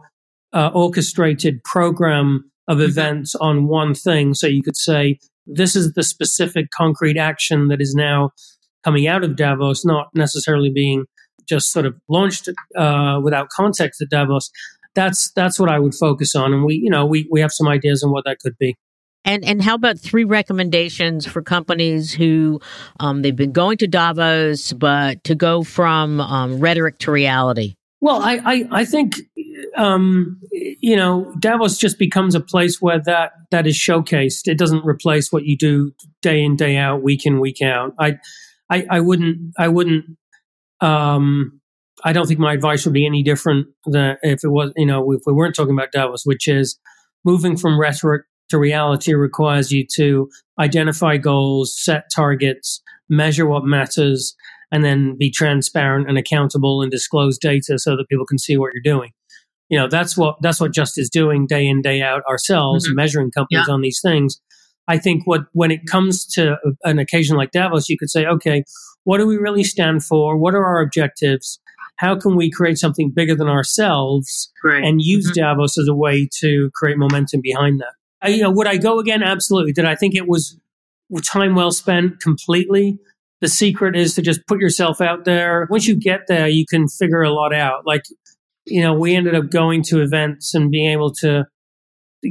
uh, 0.53 0.71
orchestrated 0.73 1.63
program 1.65 2.51
of 2.69 2.79
mm-hmm. 2.79 2.89
events 2.89 3.35
on 3.37 3.67
one 3.67 3.95
thing, 3.95 4.35
so 4.35 4.47
you 4.47 4.63
could 4.63 4.77
say, 4.77 5.19
this 5.47 5.77
is 5.77 5.93
the 5.93 6.03
specific 6.03 6.71
concrete 6.77 7.17
action 7.17 7.69
that 7.69 7.81
is 7.81 7.95
now 7.95 8.31
coming 8.85 9.07
out 9.07 9.25
of 9.25 9.37
Davos, 9.37 9.85
not 9.85 10.09
necessarily 10.15 10.71
being 10.71 11.05
just 11.49 11.71
sort 11.73 11.87
of 11.87 11.95
launched 12.09 12.49
uh, 12.77 13.21
without 13.23 13.49
context 13.51 14.03
at 14.03 14.11
Davos. 14.11 14.51
That's 14.95 15.31
that's 15.33 15.61
what 15.61 15.69
I 15.69 15.79
would 15.79 15.95
focus 15.95 16.35
on, 16.35 16.53
and 16.53 16.65
we 16.65 16.77
you 16.77 16.91
know 16.91 17.05
we 17.05 17.29
we 17.31 17.41
have 17.41 17.53
some 17.53 17.69
ideas 17.69 18.03
on 18.03 18.11
what 18.11 18.25
that 18.25 18.39
could 18.39 18.57
be. 18.59 18.77
And 19.25 19.45
and 19.45 19.61
how 19.61 19.75
about 19.75 19.99
three 19.99 20.25
recommendations 20.25 21.27
for 21.27 21.43
companies 21.43 22.13
who 22.13 22.61
um, 23.01 23.23
they've 23.23 23.37
been 23.37 23.53
going 23.53 23.77
to 23.79 23.89
Davos, 23.89 24.73
but 24.73 25.23
to 25.25 25.35
go 25.35 25.65
from 25.65 26.21
um, 26.21 26.61
rhetoric 26.61 26.99
to 27.01 27.11
reality? 27.11 27.75
Well, 28.01 28.23
I 28.23 28.41
I, 28.45 28.69
I 28.71 28.85
think 28.85 29.17
um, 29.77 30.41
you 30.53 30.97
know 30.97 31.33
Davos 31.39 31.79
just 31.79 31.99
becomes 31.99 32.35
a 32.35 32.41
place 32.41 32.81
where 32.81 33.01
that 33.05 33.33
that 33.51 33.67
is 33.67 33.77
showcased. 33.77 34.47
It 34.49 34.59
doesn't 34.59 34.85
replace 34.85 35.33
what 35.33 35.45
you 35.45 35.57
do 35.57 35.93
day 36.23 36.43
in 36.43 36.57
day 36.57 36.77
out, 36.77 37.03
week 37.03 37.27
in 37.27 37.41
week 37.41 37.63
out. 37.63 37.95
I 37.99 38.19
I, 38.71 38.87
I 38.91 39.01
wouldn't 39.01 39.53
I 39.59 39.69
wouldn't 39.69 40.05
um, 40.81 41.61
I 42.05 42.13
don't 42.13 42.27
think 42.27 42.41
my 42.41 42.53
advice 42.53 42.85
would 42.85 42.95
be 42.95 43.07
any 43.07 43.23
different 43.23 43.69
than 43.87 44.17
if 44.23 44.45
it 44.45 44.49
was 44.49 44.73
you 44.77 44.87
know 44.87 45.13
if 45.13 45.23
we 45.27 45.33
weren't 45.33 45.55
talking 45.55 45.75
about 45.75 45.93
Davos, 45.93 46.25
which 46.25 46.49
is 46.49 46.79
moving 47.25 47.57
from 47.57 47.79
rhetoric 47.79 48.23
to 48.49 48.59
reality 48.59 49.13
requires 49.15 49.73
you 49.73 49.85
to 49.97 50.31
identify 50.59 51.17
goals, 51.17 51.75
set 51.77 52.05
targets, 52.15 52.81
measure 53.09 53.47
what 53.47 53.65
matters, 53.65 54.37
and 54.71 54.85
then 54.85 55.17
be 55.17 55.31
transparent 55.31 56.09
and 56.09 56.19
accountable 56.19 56.83
and 56.83 56.91
disclose 56.91 57.39
data 57.39 57.79
so 57.79 57.97
that 57.97 58.09
people 58.09 58.27
can 58.27 58.39
see 58.39 58.57
what 58.57 58.71
you're 58.73 58.83
doing. 58.97 59.11
You 59.69 59.79
know, 59.79 59.89
that's 59.89 60.17
what 60.17 60.37
that's 60.41 60.61
what 60.61 60.73
Just 60.73 60.99
is 60.99 61.11
doing 61.11 61.47
day 61.47 61.67
in 61.67 61.83
day 61.83 62.03
out 62.03 62.23
ourselves, 62.29 62.87
mm-hmm. 62.87 62.97
measuring 62.97 63.31
companies 63.31 63.65
yeah. 63.67 63.75
on 63.75 63.81
these 63.81 64.01
things. 64.01 64.41
I 64.89 64.99
think 64.99 65.27
what 65.27 65.43
when 65.53 65.71
it 65.71 65.87
comes 65.87 66.25
to 66.35 66.57
an 66.85 66.99
occasion 66.99 67.37
like 67.37 67.51
Davos, 67.51 67.89
you 67.89 67.99
could 67.99 68.11
say, 68.11 68.27
okay, 68.27 68.63
what 69.05 69.19
do 69.19 69.27
we 69.27 69.37
really 69.37 69.65
stand 69.65 70.05
for? 70.05 70.37
What 70.37 70.55
are 70.55 70.65
our 70.65 70.81
objectives? 70.81 71.61
How 71.97 72.15
can 72.17 72.37
we 72.37 72.51
create 72.51 72.79
something 72.79 73.11
bigger 73.11 73.35
than 73.35 73.49
ourselves 73.49 74.53
Great. 74.61 74.85
and 74.85 75.01
use 75.01 75.27
mm-hmm. 75.27 75.41
Davos 75.41 75.79
as 75.79 75.89
a 75.89 75.95
way 75.95 76.29
to 76.41 76.71
create 76.75 76.99
momentum 76.99 77.41
behind 77.41 77.81
that? 77.81 77.95
I, 78.23 78.29
you 78.29 78.43
know, 78.43 78.51
would 78.51 78.67
I 78.67 78.77
go 78.77 78.99
again? 78.99 79.23
Absolutely. 79.23 79.73
Did 79.73 79.87
I 79.87 79.95
think 79.95 80.15
it 80.15 80.29
was 80.29 80.59
time 81.25 81.55
well 81.55 81.71
spent? 81.71 82.21
Completely. 82.21 82.99
The 83.41 83.49
secret 83.49 83.97
is 83.97 84.15
to 84.15 84.23
just 84.23 84.47
put 84.47 84.61
yourself 84.61 85.01
out 85.01 85.25
there. 85.25 85.67
Once 85.71 85.87
you 85.87 85.95
get 85.95 86.27
there, 86.27 86.49
you 86.49 86.65
can 86.67 86.89
figure 86.89 87.23
a 87.23 87.33
lot 87.33 87.55
out. 87.55 87.87
Like, 87.87 88.03
you 88.67 88.83
know, 88.83 88.95
we 88.95 89.15
ended 89.15 89.35
up 89.35 89.51
going 89.51 89.83
to 89.85 90.03
events 90.03 90.55
and 90.55 90.71
being 90.71 90.91
able 90.91 91.13
to 91.21 91.45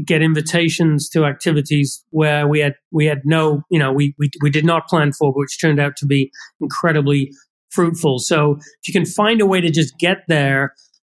get 0.05 0.21
invitations 0.21 1.07
to 1.09 1.25
activities 1.25 2.03
where 2.09 2.47
we 2.47 2.59
had 2.59 2.73
we 2.91 3.05
had 3.05 3.21
no, 3.23 3.61
you 3.69 3.79
know, 3.79 3.91
we 3.91 4.13
we, 4.19 4.29
we 4.41 4.49
did 4.49 4.65
not 4.65 4.87
plan 4.87 5.13
for, 5.13 5.31
which 5.33 5.59
turned 5.59 5.79
out 5.79 5.95
to 5.97 6.05
be 6.05 6.31
incredibly 6.59 7.31
fruitful. 7.71 8.19
So 8.19 8.53
if 8.53 8.87
you 8.87 8.93
can 8.93 9.05
find 9.05 9.41
a 9.41 9.45
way 9.45 9.61
to 9.61 9.69
just 9.69 9.97
get 9.99 10.19
there, 10.27 10.73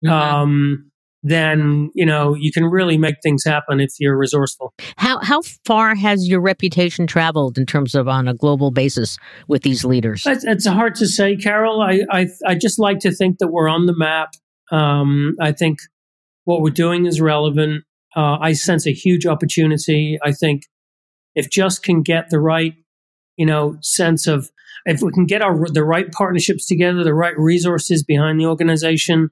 mm-hmm. 0.04 0.14
um, 0.14 0.92
then 1.28 1.90
you 1.96 2.06
know 2.06 2.36
you 2.36 2.52
can 2.52 2.66
really 2.66 2.98
make 2.98 3.16
things 3.24 3.44
happen 3.44 3.80
if 3.80 3.90
you're 4.00 4.18
resourceful. 4.18 4.74
How 4.98 5.20
how 5.22 5.42
far 5.66 5.96
has 5.96 6.28
your 6.28 6.40
reputation 6.40 7.08
traveled 7.08 7.58
in 7.58 7.66
terms 7.66 7.96
of 7.96 8.08
on 8.08 8.28
a 8.28 8.34
global 8.34 8.72
basis 8.72 9.18
with 9.48 9.64
these 9.64 9.84
leaders? 9.84 10.24
It's, 10.26 10.46
it's 10.46 10.68
hard 10.68 10.96
to 10.96 11.08
say, 11.08 11.36
Carol. 11.36 11.82
I, 11.82 12.02
I, 12.12 12.28
I 12.46 12.56
just 12.56 12.78
like 12.78 13.00
to 13.00 13.12
think 13.12 13.40
that 13.40 13.48
we're 13.48 13.68
on 13.68 13.88
the 13.88 13.96
map. 13.96 14.30
Um, 14.72 15.36
I 15.40 15.52
think 15.52 15.80
what 16.46 16.62
we're 16.62 16.70
doing 16.70 17.06
is 17.06 17.22
relevant. 17.22 17.84
Uh, 18.16 18.38
I 18.40 18.54
sense 18.54 18.88
a 18.88 18.92
huge 18.92 19.26
opportunity. 19.26 20.18
I 20.24 20.32
think 20.32 20.64
if 21.36 21.50
just 21.50 21.84
can 21.84 22.02
get 22.02 22.30
the 22.30 22.40
right 22.40 22.74
you 23.38 23.46
know 23.46 23.78
sense 23.82 24.28
of 24.28 24.50
if 24.86 25.02
we 25.02 25.12
can 25.12 25.26
get 25.26 25.42
our 25.42 25.68
the 25.70 25.84
right 25.84 26.12
partnerships 26.12 26.66
together, 26.66 27.04
the 27.04 27.14
right 27.14 27.38
resources 27.38 28.04
behind 28.04 28.40
the 28.40 28.46
organization 28.46 29.30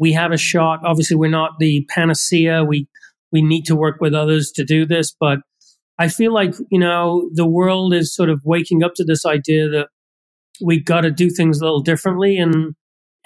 we 0.00 0.12
have 0.14 0.32
a 0.32 0.38
shot. 0.38 0.80
Obviously, 0.82 1.16
we're 1.16 1.30
not 1.30 1.58
the 1.60 1.86
panacea. 1.90 2.64
We 2.64 2.88
we 3.30 3.42
need 3.42 3.66
to 3.66 3.76
work 3.76 4.00
with 4.00 4.14
others 4.14 4.50
to 4.52 4.64
do 4.64 4.84
this, 4.84 5.14
but 5.20 5.38
I 5.98 6.08
feel 6.08 6.32
like 6.32 6.54
you 6.70 6.80
know 6.80 7.30
the 7.34 7.46
world 7.46 7.94
is 7.94 8.12
sort 8.12 8.30
of 8.30 8.40
waking 8.44 8.82
up 8.82 8.94
to 8.94 9.04
this 9.04 9.24
idea 9.26 9.68
that 9.68 9.88
we've 10.60 10.84
got 10.84 11.02
to 11.02 11.10
do 11.10 11.28
things 11.28 11.60
a 11.60 11.64
little 11.64 11.82
differently, 11.82 12.38
and 12.38 12.74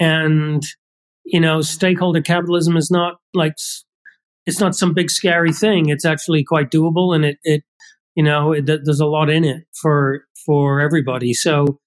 and 0.00 0.64
you 1.24 1.40
know 1.40 1.60
stakeholder 1.60 2.22
capitalism 2.22 2.76
is 2.76 2.90
not 2.90 3.14
like 3.32 3.54
it's 4.46 4.60
not 4.60 4.76
some 4.76 4.92
big 4.92 5.10
scary 5.10 5.52
thing. 5.52 5.88
It's 5.88 6.04
actually 6.04 6.44
quite 6.44 6.70
doable, 6.70 7.14
and 7.14 7.24
it 7.24 7.38
it 7.44 7.62
you 8.14 8.22
know 8.22 8.52
it, 8.52 8.66
there's 8.66 9.00
a 9.00 9.06
lot 9.06 9.30
in 9.30 9.44
it 9.44 9.64
for 9.80 10.24
for 10.46 10.80
everybody. 10.80 11.32
So 11.32 11.78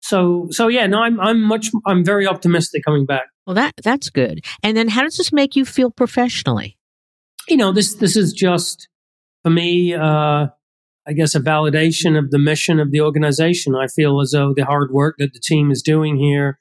so 0.00 0.46
so 0.50 0.68
yeah, 0.68 0.86
no, 0.86 1.00
I'm 1.00 1.20
I'm 1.20 1.42
much 1.42 1.70
I'm 1.86 2.04
very 2.04 2.26
optimistic 2.26 2.82
coming 2.84 3.06
back. 3.06 3.26
Well, 3.46 3.54
that 3.54 3.74
that's 3.82 4.10
good. 4.10 4.44
And 4.62 4.76
then, 4.76 4.88
how 4.88 5.02
does 5.02 5.16
this 5.16 5.32
make 5.32 5.56
you 5.56 5.64
feel 5.64 5.90
professionally? 5.90 6.76
You 7.48 7.56
know, 7.56 7.72
this 7.72 7.94
this 7.94 8.16
is 8.16 8.32
just 8.32 8.88
for 9.42 9.50
me. 9.50 9.94
Uh, 9.94 10.48
I 11.06 11.14
guess 11.14 11.34
a 11.34 11.40
validation 11.40 12.18
of 12.18 12.30
the 12.30 12.38
mission 12.38 12.78
of 12.78 12.90
the 12.90 13.00
organization. 13.00 13.74
I 13.74 13.86
feel 13.86 14.20
as 14.20 14.32
though 14.32 14.52
the 14.54 14.66
hard 14.66 14.90
work 14.92 15.14
that 15.18 15.32
the 15.32 15.40
team 15.40 15.70
is 15.70 15.80
doing 15.80 16.18
here 16.18 16.58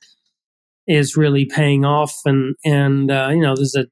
is 0.88 1.17
really 1.17 1.45
paying 1.45 1.86
off, 1.86 2.15
and 2.26 2.56
and 2.63 3.12
uh, 3.12 3.30
you 3.32 3.41
know, 3.41 3.56
there's 3.56 3.76
a 3.76 3.86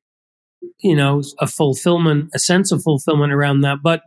you 0.80 0.96
know 0.96 1.22
a 1.40 1.48
fulfillment, 1.48 2.30
a 2.34 2.40
sense 2.40 2.72
of 2.72 2.82
fulfillment 2.84 3.34
around 3.34 3.62
that. 3.62 3.80
But 3.84 4.02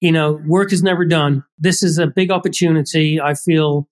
you 0.00 0.12
know, 0.12 0.40
work 0.46 0.72
is 0.72 0.82
never 0.82 1.04
done. 1.04 1.44
This 1.58 1.82
is 1.82 1.98
a 1.98 2.06
big 2.06 2.30
opportunity. 2.30 3.20
I 3.20 3.34
feel 3.34 3.88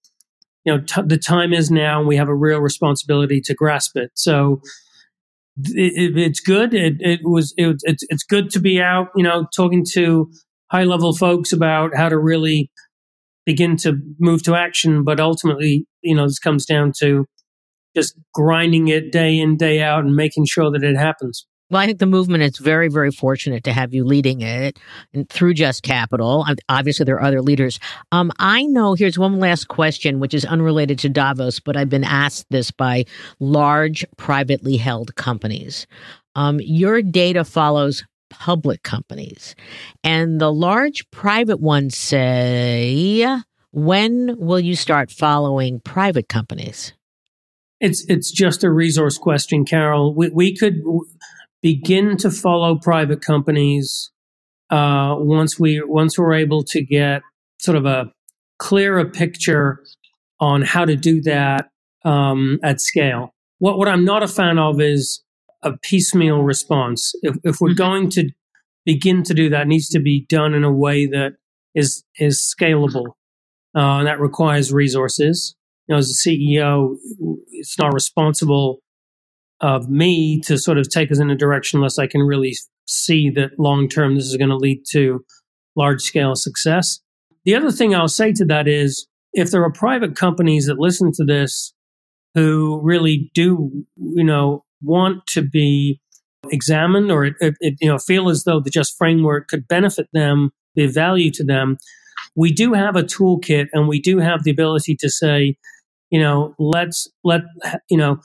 you 0.64 0.72
know, 0.72 0.80
t- 0.80 1.02
the 1.04 1.18
time 1.18 1.52
is 1.52 1.70
now 1.70 1.98
and 1.98 2.08
we 2.08 2.16
have 2.16 2.28
a 2.28 2.34
real 2.34 2.60
responsibility 2.60 3.40
to 3.40 3.54
grasp 3.54 3.96
it. 3.96 4.10
So 4.14 4.60
it, 5.56 6.14
it, 6.14 6.18
it's 6.18 6.40
good. 6.40 6.72
It, 6.74 6.94
it 7.00 7.20
was, 7.24 7.52
it, 7.56 7.76
it's, 7.82 8.04
it's 8.08 8.22
good 8.22 8.50
to 8.50 8.60
be 8.60 8.80
out, 8.80 9.08
you 9.16 9.24
know, 9.24 9.46
talking 9.54 9.84
to 9.92 10.30
high 10.70 10.84
level 10.84 11.14
folks 11.14 11.52
about 11.52 11.94
how 11.94 12.08
to 12.08 12.18
really 12.18 12.70
begin 13.44 13.76
to 13.78 13.98
move 14.18 14.42
to 14.44 14.54
action. 14.54 15.02
But 15.02 15.18
ultimately, 15.18 15.86
you 16.02 16.14
know, 16.14 16.26
this 16.26 16.38
comes 16.38 16.64
down 16.64 16.92
to 17.00 17.26
just 17.94 18.14
grinding 18.34 18.88
it 18.88 19.12
day 19.12 19.38
in, 19.38 19.56
day 19.56 19.82
out 19.82 20.04
and 20.04 20.16
making 20.16 20.46
sure 20.46 20.70
that 20.70 20.82
it 20.82 20.96
happens. 20.96 21.46
Well, 21.70 21.80
I 21.80 21.86
think 21.86 22.00
the 22.00 22.06
movement 22.06 22.42
is 22.42 22.58
very, 22.58 22.88
very 22.88 23.10
fortunate 23.10 23.64
to 23.64 23.72
have 23.72 23.94
you 23.94 24.04
leading 24.04 24.42
it 24.42 24.78
through 25.30 25.54
Just 25.54 25.82
Capital. 25.82 26.44
Obviously, 26.68 27.04
there 27.04 27.16
are 27.16 27.22
other 27.22 27.40
leaders. 27.40 27.80
Um, 28.12 28.30
I 28.38 28.64
know, 28.64 28.92
here's 28.92 29.18
one 29.18 29.40
last 29.40 29.68
question, 29.68 30.20
which 30.20 30.34
is 30.34 30.44
unrelated 30.44 30.98
to 30.98 31.08
Davos, 31.08 31.60
but 31.60 31.74
I've 31.78 31.88
been 31.88 32.04
asked 32.04 32.44
this 32.50 32.70
by 32.70 33.06
large 33.40 34.04
privately 34.18 34.76
held 34.76 35.14
companies. 35.14 35.86
Um, 36.34 36.60
your 36.60 37.00
data 37.00 37.42
follows 37.42 38.04
public 38.28 38.82
companies, 38.82 39.54
and 40.04 40.42
the 40.42 40.52
large 40.52 41.10
private 41.10 41.60
ones 41.60 41.96
say, 41.96 43.26
when 43.70 44.36
will 44.38 44.60
you 44.60 44.76
start 44.76 45.10
following 45.10 45.80
private 45.80 46.28
companies? 46.28 46.92
It's 47.82 48.04
it's 48.08 48.30
just 48.30 48.62
a 48.62 48.70
resource 48.70 49.18
question, 49.18 49.64
Carol. 49.64 50.14
We, 50.14 50.28
we 50.28 50.56
could 50.56 50.82
begin 51.62 52.16
to 52.18 52.30
follow 52.30 52.78
private 52.78 53.20
companies 53.20 54.12
uh, 54.70 55.16
once 55.18 55.58
we 55.58 55.82
once 55.84 56.16
we're 56.16 56.34
able 56.34 56.62
to 56.62 56.80
get 56.80 57.22
sort 57.58 57.76
of 57.76 57.84
a 57.84 58.12
clearer 58.60 59.04
picture 59.04 59.82
on 60.38 60.62
how 60.62 60.84
to 60.84 60.94
do 60.94 61.20
that 61.22 61.70
um, 62.04 62.60
at 62.62 62.80
scale. 62.80 63.34
What 63.58 63.78
what 63.78 63.88
I'm 63.88 64.04
not 64.04 64.22
a 64.22 64.28
fan 64.28 64.60
of 64.60 64.80
is 64.80 65.20
a 65.64 65.76
piecemeal 65.82 66.44
response. 66.44 67.12
If, 67.22 67.34
if 67.42 67.60
we're 67.60 67.70
mm-hmm. 67.70 67.78
going 67.78 68.10
to 68.10 68.30
begin 68.84 69.24
to 69.24 69.34
do 69.34 69.48
that, 69.48 69.66
needs 69.66 69.88
to 69.88 69.98
be 69.98 70.24
done 70.28 70.54
in 70.54 70.62
a 70.62 70.72
way 70.72 71.06
that 71.06 71.32
is 71.74 72.04
is 72.16 72.40
scalable. 72.40 73.14
Uh, 73.74 73.98
and 73.98 74.06
that 74.06 74.20
requires 74.20 74.72
resources. 74.72 75.56
You 75.88 75.94
know, 75.94 75.98
as 75.98 76.10
a 76.10 76.28
CEO, 76.28 76.96
it's 77.50 77.78
not 77.78 77.92
responsible 77.92 78.80
of 79.60 79.88
me 79.88 80.40
to 80.42 80.58
sort 80.58 80.78
of 80.78 80.88
take 80.88 81.10
us 81.12 81.20
in 81.20 81.30
a 81.30 81.36
direction 81.36 81.78
unless 81.78 81.98
I 81.98 82.06
can 82.06 82.22
really 82.22 82.54
see 82.86 83.30
that 83.30 83.50
long 83.58 83.88
term 83.88 84.16
this 84.16 84.26
is 84.26 84.36
going 84.36 84.50
to 84.50 84.56
lead 84.56 84.82
to 84.90 85.24
large 85.76 86.02
scale 86.02 86.34
success. 86.34 87.00
The 87.44 87.54
other 87.54 87.70
thing 87.70 87.94
I'll 87.94 88.08
say 88.08 88.32
to 88.32 88.44
that 88.46 88.68
is 88.68 89.06
if 89.32 89.50
there 89.50 89.62
are 89.62 89.72
private 89.72 90.16
companies 90.16 90.66
that 90.66 90.78
listen 90.78 91.10
to 91.14 91.24
this 91.24 91.72
who 92.34 92.80
really 92.82 93.30
do, 93.34 93.84
you 93.96 94.24
know, 94.24 94.64
want 94.82 95.26
to 95.28 95.42
be 95.42 96.00
examined 96.50 97.10
or 97.10 97.24
it, 97.24 97.34
it, 97.40 97.76
you 97.80 97.88
know 97.88 97.98
feel 97.98 98.28
as 98.28 98.44
though 98.44 98.58
the 98.58 98.70
just 98.70 98.96
framework 98.98 99.48
could 99.48 99.68
benefit 99.68 100.08
them, 100.12 100.50
be 100.74 100.86
value 100.86 101.30
to 101.30 101.44
them, 101.44 101.76
we 102.36 102.52
do 102.52 102.72
have 102.72 102.96
a 102.96 103.02
toolkit 103.02 103.66
and 103.72 103.88
we 103.88 104.00
do 104.00 104.18
have 104.18 104.44
the 104.44 104.50
ability 104.50 104.96
to 105.00 105.10
say, 105.10 105.56
you 106.10 106.20
know, 106.20 106.54
let's 106.58 107.08
let 107.24 107.42
you 107.88 107.96
know 107.96 108.18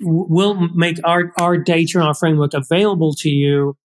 we'll 0.00 0.54
make 0.74 0.98
our, 1.04 1.32
our 1.38 1.56
data 1.56 1.98
and 1.98 2.06
our 2.06 2.14
framework 2.14 2.52
available 2.52 3.14
to 3.14 3.30
you, 3.30 3.76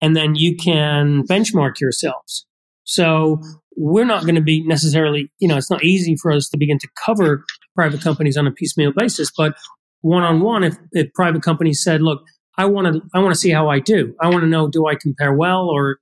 and 0.00 0.16
then 0.16 0.34
you 0.34 0.56
can 0.56 1.22
benchmark 1.26 1.80
yourselves. 1.80 2.46
So 2.84 3.40
we're 3.76 4.04
not 4.04 4.22
going 4.22 4.34
to 4.34 4.42
be 4.42 4.62
necessarily, 4.66 5.30
you 5.38 5.48
know, 5.48 5.56
it's 5.56 5.70
not 5.70 5.84
easy 5.84 6.16
for 6.20 6.30
us 6.30 6.48
to 6.50 6.58
begin 6.58 6.78
to 6.78 6.88
cover 7.04 7.44
private 7.74 8.00
companies 8.02 8.36
on 8.36 8.46
a 8.46 8.52
piecemeal 8.52 8.92
basis, 8.92 9.30
but 9.36 9.54
one 10.02 10.22
on 10.22 10.40
one, 10.40 10.64
if, 10.64 10.76
if 10.92 11.12
private 11.14 11.42
companies 11.42 11.82
said, 11.82 12.02
look, 12.02 12.22
I 12.58 12.66
want 12.66 12.92
to, 12.92 13.00
I 13.14 13.20
want 13.20 13.34
to 13.34 13.40
see 13.40 13.50
how 13.50 13.68
I 13.68 13.80
do. 13.80 14.14
I 14.20 14.28
want 14.28 14.42
to 14.42 14.48
know, 14.48 14.68
do 14.68 14.86
I 14.86 14.96
compare 15.00 15.32
well 15.32 15.68
or, 15.68 15.98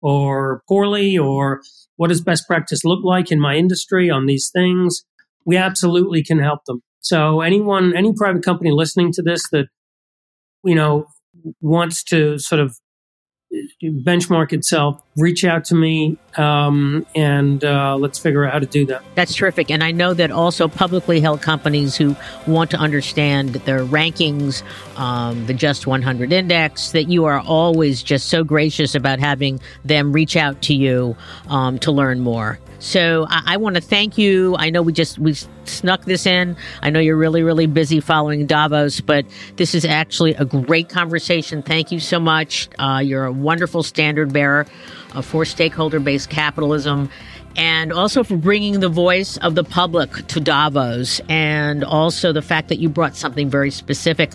or 0.00 0.62
poorly 0.68 1.16
or 1.18 1.60
what 1.96 2.08
does 2.08 2.20
best 2.20 2.46
practice 2.46 2.84
look 2.84 3.04
like 3.04 3.32
in 3.32 3.40
my 3.40 3.56
industry 3.56 4.10
on 4.10 4.26
these 4.26 4.50
things? 4.52 5.04
We 5.44 5.56
absolutely 5.56 6.22
can 6.22 6.38
help 6.38 6.64
them. 6.66 6.82
So 7.00 7.40
anyone, 7.40 7.96
any 7.96 8.12
private 8.12 8.44
company 8.44 8.70
listening 8.70 9.12
to 9.12 9.22
this 9.22 9.48
that 9.50 9.66
you 10.64 10.74
know 10.74 11.06
wants 11.60 12.02
to 12.04 12.38
sort 12.38 12.60
of 12.60 12.76
benchmark 13.82 14.52
itself, 14.52 15.02
reach 15.16 15.44
out 15.44 15.64
to 15.64 15.74
me, 15.74 16.18
um, 16.36 17.06
and 17.14 17.64
uh, 17.64 17.96
let's 17.96 18.18
figure 18.18 18.44
out 18.44 18.52
how 18.52 18.58
to 18.58 18.66
do 18.66 18.84
that. 18.86 19.02
That's 19.14 19.34
terrific. 19.34 19.70
And 19.70 19.82
I 19.82 19.90
know 19.90 20.14
that 20.14 20.30
also 20.30 20.68
publicly 20.68 21.20
held 21.20 21.42
companies 21.42 21.96
who 21.96 22.14
want 22.46 22.70
to 22.72 22.76
understand 22.76 23.50
their 23.50 23.84
rankings, 23.84 24.62
um, 24.98 25.46
the 25.46 25.54
Just 25.54 25.86
100 25.86 26.32
Index, 26.32 26.92
that 26.92 27.08
you 27.08 27.24
are 27.24 27.40
always 27.40 28.02
just 28.02 28.28
so 28.28 28.44
gracious 28.44 28.94
about 28.94 29.18
having 29.18 29.60
them 29.84 30.12
reach 30.12 30.36
out 30.36 30.60
to 30.62 30.74
you 30.74 31.16
um, 31.48 31.78
to 31.78 31.90
learn 31.90 32.20
more. 32.20 32.58
So 32.80 33.26
I, 33.28 33.54
I 33.54 33.56
want 33.56 33.76
to 33.76 33.82
thank 33.82 34.18
you. 34.18 34.56
I 34.56 34.70
know 34.70 34.82
we 34.82 34.92
just 34.92 35.18
we 35.18 35.34
snuck 35.68 36.04
this 36.04 36.26
in. 36.26 36.56
I 36.82 36.90
know 36.90 37.00
you're 37.00 37.16
really 37.16 37.42
really 37.42 37.66
busy 37.66 38.00
following 38.00 38.46
Davos, 38.46 39.00
but 39.00 39.26
this 39.56 39.74
is 39.74 39.84
actually 39.84 40.34
a 40.34 40.44
great 40.44 40.88
conversation. 40.88 41.62
Thank 41.62 41.92
you 41.92 42.00
so 42.00 42.18
much. 42.18 42.68
Uh, 42.78 43.00
you're 43.04 43.24
a 43.24 43.32
wonderful 43.32 43.82
standard 43.82 44.32
bearer 44.32 44.66
uh, 45.12 45.22
for 45.22 45.44
stakeholder 45.44 46.00
based 46.00 46.30
capitalism. 46.30 47.10
And 47.56 47.92
also 47.92 48.22
for 48.22 48.36
bringing 48.36 48.78
the 48.78 48.88
voice 48.88 49.36
of 49.38 49.56
the 49.56 49.64
public 49.64 50.12
to 50.28 50.38
Davos, 50.38 51.20
and 51.28 51.82
also 51.82 52.32
the 52.32 52.42
fact 52.42 52.68
that 52.68 52.78
you 52.78 52.88
brought 52.88 53.16
something 53.16 53.50
very 53.50 53.72
specific. 53.72 54.30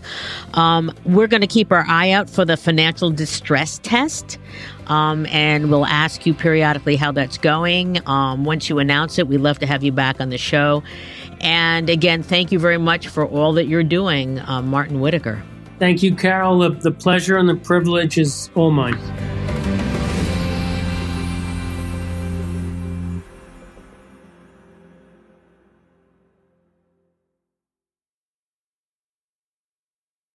Um, 0.56 0.92
we're 1.06 1.28
going 1.28 1.40
to 1.40 1.48
keep 1.48 1.72
our 1.72 1.86
eye 1.88 2.12
out 2.12 2.30
for 2.30 2.44
the 2.44 2.58
financial 2.58 3.12
distress 3.12 3.80
test. 3.82 4.40
Um, 4.88 5.26
and 5.28 5.72
we'll 5.72 5.86
ask 5.86 6.26
you 6.26 6.34
periodically 6.34 6.98
how 6.98 7.14
that's 7.14 7.38
going. 7.38 8.06
Um, 8.06 8.44
once 8.44 8.70
you 8.70 8.80
announce 8.80 9.18
it, 9.18 9.30
we'd 9.30 9.38
love 9.38 9.60
to 9.60 9.68
have 9.68 9.84
you 9.84 9.94
back 9.94 10.20
on 10.20 10.30
the 10.30 10.38
show. 10.38 10.84
And 11.44 11.90
again, 11.90 12.24
thank 12.24 12.54
you 12.54 12.58
very 12.58 12.78
much 12.78 13.10
for 13.10 13.26
all 13.26 13.52
that 13.54 13.68
you're 13.68 13.84
doing, 13.84 14.40
uh, 14.40 14.62
Martin 14.62 15.02
Whittaker. 15.02 15.44
Thank 15.78 16.02
you, 16.02 16.16
Carol. 16.16 16.60
The, 16.60 16.70
the 16.70 16.92
pleasure 16.92 17.38
and 17.38 17.50
the 17.50 17.56
privilege 17.56 18.18
is 18.18 18.50
all 18.56 18.72
mine. 18.72 18.98